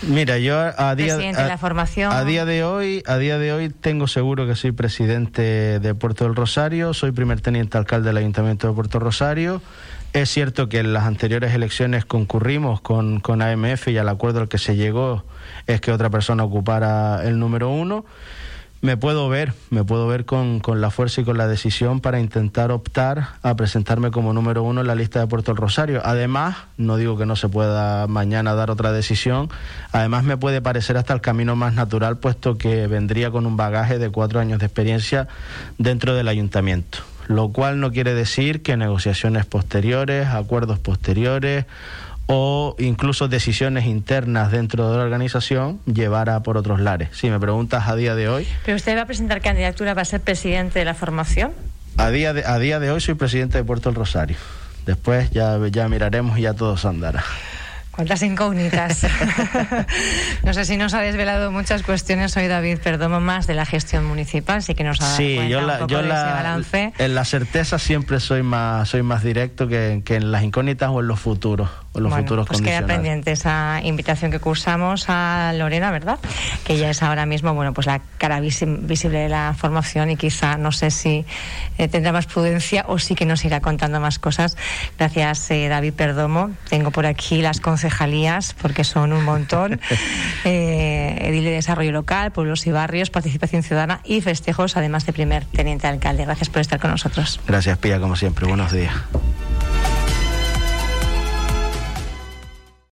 Mira, 0.00 0.38
yo 0.38 0.58
a 0.58 0.94
día, 0.94 1.14
de 1.18 1.32
la 1.34 1.58
formación. 1.58 2.10
a 2.10 2.24
día 2.24 2.46
de 2.46 2.64
hoy, 2.64 3.02
a 3.06 3.18
día 3.18 3.36
de 3.36 3.52
hoy 3.52 3.68
tengo 3.68 4.06
seguro 4.06 4.46
que 4.46 4.56
soy 4.56 4.72
presidente 4.72 5.78
de 5.78 5.94
Puerto 5.94 6.24
del 6.24 6.34
Rosario, 6.34 6.94
soy 6.94 7.12
primer 7.12 7.42
teniente 7.42 7.76
alcalde 7.76 8.08
del 8.08 8.16
Ayuntamiento 8.16 8.66
de 8.66 8.72
Puerto 8.72 9.00
Rosario. 9.00 9.60
Es 10.14 10.30
cierto 10.30 10.70
que 10.70 10.78
en 10.78 10.94
las 10.94 11.04
anteriores 11.04 11.52
elecciones 11.52 12.06
concurrimos 12.06 12.80
con, 12.80 13.20
con 13.20 13.42
AMF 13.42 13.88
y 13.88 13.98
al 13.98 14.08
acuerdo 14.08 14.40
al 14.40 14.48
que 14.48 14.56
se 14.56 14.74
llegó 14.74 15.26
es 15.66 15.82
que 15.82 15.92
otra 15.92 16.08
persona 16.08 16.44
ocupara 16.44 17.20
el 17.24 17.38
número 17.38 17.68
uno 17.68 18.06
me 18.80 18.96
puedo 18.96 19.28
ver, 19.28 19.54
me 19.70 19.82
puedo 19.82 20.06
ver 20.06 20.24
con, 20.24 20.60
con, 20.60 20.80
la 20.80 20.90
fuerza 20.90 21.20
y 21.20 21.24
con 21.24 21.36
la 21.36 21.48
decisión 21.48 22.00
para 22.00 22.20
intentar 22.20 22.70
optar 22.70 23.30
a 23.42 23.56
presentarme 23.56 24.10
como 24.10 24.32
número 24.32 24.62
uno 24.62 24.82
en 24.82 24.86
la 24.86 24.94
lista 24.94 25.18
de 25.18 25.26
Puerto 25.26 25.50
del 25.52 25.60
Rosario. 25.60 26.00
Además, 26.04 26.56
no 26.76 26.96
digo 26.96 27.18
que 27.18 27.26
no 27.26 27.34
se 27.34 27.48
pueda 27.48 28.06
mañana 28.06 28.54
dar 28.54 28.70
otra 28.70 28.92
decisión, 28.92 29.50
además 29.92 30.24
me 30.24 30.36
puede 30.36 30.62
parecer 30.62 30.96
hasta 30.96 31.12
el 31.12 31.20
camino 31.20 31.56
más 31.56 31.74
natural, 31.74 32.18
puesto 32.18 32.56
que 32.56 32.86
vendría 32.86 33.30
con 33.30 33.46
un 33.46 33.56
bagaje 33.56 33.98
de 33.98 34.10
cuatro 34.10 34.38
años 34.38 34.60
de 34.60 34.66
experiencia 34.66 35.28
dentro 35.78 36.14
del 36.14 36.28
ayuntamiento. 36.28 36.98
Lo 37.26 37.50
cual 37.50 37.78
no 37.78 37.92
quiere 37.92 38.14
decir 38.14 38.62
que 38.62 38.76
negociaciones 38.78 39.44
posteriores, 39.44 40.28
acuerdos 40.28 40.78
posteriores 40.78 41.66
o 42.28 42.76
incluso 42.78 43.26
decisiones 43.26 43.86
internas 43.86 44.52
dentro 44.52 44.90
de 44.90 44.98
la 44.98 45.02
organización 45.02 45.80
llevara 45.86 46.40
por 46.42 46.58
otros 46.58 46.78
lares. 46.78 47.08
Si 47.12 47.30
me 47.30 47.40
preguntas 47.40 47.88
a 47.88 47.96
día 47.96 48.14
de 48.14 48.28
hoy. 48.28 48.46
¿Pero 48.64 48.76
usted 48.76 48.96
va 48.96 49.02
a 49.02 49.06
presentar 49.06 49.40
candidatura 49.40 49.94
para 49.94 50.04
ser 50.04 50.20
presidente 50.20 50.78
de 50.78 50.84
la 50.84 50.94
formación? 50.94 51.52
A 51.96 52.10
día 52.10 52.34
de, 52.34 52.44
a 52.44 52.58
día 52.58 52.80
de 52.80 52.90
hoy 52.90 53.00
soy 53.00 53.14
presidente 53.14 53.56
de 53.56 53.64
Puerto 53.64 53.88
del 53.88 53.96
Rosario. 53.96 54.36
Después 54.84 55.30
ya, 55.30 55.58
ya 55.70 55.88
miraremos 55.88 56.38
y 56.38 56.42
ya 56.42 56.52
todo 56.52 56.76
se 56.76 56.86
andará. 56.86 57.24
Cuántas 57.98 58.22
incógnitas. 58.22 59.04
no 60.44 60.54
sé 60.54 60.64
si 60.64 60.76
nos 60.76 60.94
ha 60.94 61.00
desvelado 61.00 61.50
muchas 61.50 61.82
cuestiones 61.82 62.36
hoy, 62.36 62.46
David 62.46 62.78
Perdomo, 62.78 63.18
más 63.18 63.48
de 63.48 63.54
la 63.54 63.66
gestión 63.66 64.04
municipal, 64.04 64.62
sí 64.62 64.76
que 64.76 64.84
nos 64.84 65.00
ha 65.00 65.04
dado 65.06 65.16
sí, 65.16 65.36
yo 65.48 65.60
la, 65.62 65.84
yo 65.88 66.02
la, 66.02 66.62
En 66.98 67.14
la 67.16 67.24
certeza 67.24 67.80
siempre 67.80 68.20
soy 68.20 68.44
más, 68.44 68.88
soy 68.88 69.02
más 69.02 69.24
directo 69.24 69.66
que, 69.66 70.02
que 70.04 70.14
en 70.14 70.30
las 70.30 70.44
incógnitas 70.44 70.90
o 70.90 71.00
en 71.00 71.08
los 71.08 71.18
futuros 71.18 71.70
los 72.00 72.10
bueno, 72.10 72.24
futuros 72.24 72.46
pues 72.46 72.60
queda 72.60 72.86
pendiente 72.86 73.32
esa 73.32 73.80
invitación 73.82 74.30
que 74.30 74.40
cursamos 74.40 75.06
a 75.08 75.52
Lorena, 75.54 75.90
¿verdad? 75.90 76.18
Que 76.64 76.74
ella 76.74 76.90
es 76.90 77.02
ahora 77.02 77.26
mismo, 77.26 77.54
bueno, 77.54 77.72
pues 77.72 77.86
la 77.86 78.00
cara 78.18 78.40
visible 78.40 79.18
de 79.18 79.28
la 79.28 79.54
formación 79.56 80.10
y 80.10 80.16
quizá, 80.16 80.56
no 80.56 80.72
sé 80.72 80.90
si 80.90 81.24
eh, 81.78 81.88
tendrá 81.88 82.12
más 82.12 82.26
prudencia 82.26 82.84
o 82.88 82.98
sí 82.98 83.14
que 83.14 83.24
nos 83.24 83.44
irá 83.44 83.60
contando 83.60 84.00
más 84.00 84.18
cosas. 84.18 84.56
Gracias, 84.98 85.50
eh, 85.50 85.68
David 85.68 85.94
Perdomo. 85.94 86.50
Tengo 86.68 86.90
por 86.90 87.06
aquí 87.06 87.42
las 87.42 87.60
concejalías, 87.60 88.54
porque 88.60 88.84
son 88.84 89.12
un 89.12 89.24
montón. 89.24 89.80
eh, 90.44 91.18
Edil 91.20 91.44
de 91.44 91.50
Desarrollo 91.50 91.92
Local, 91.92 92.32
Pueblos 92.32 92.66
y 92.66 92.72
Barrios, 92.72 93.10
Participación 93.10 93.62
Ciudadana 93.62 94.00
y 94.04 94.20
Festejos, 94.20 94.76
además 94.76 95.06
de 95.06 95.12
primer 95.12 95.44
teniente 95.44 95.86
alcalde. 95.86 96.24
Gracias 96.24 96.48
por 96.48 96.60
estar 96.60 96.80
con 96.80 96.90
nosotros. 96.90 97.40
Gracias, 97.46 97.78
Pía, 97.78 98.00
como 98.00 98.16
siempre. 98.16 98.46
Buenos 98.46 98.72
días. 98.72 98.94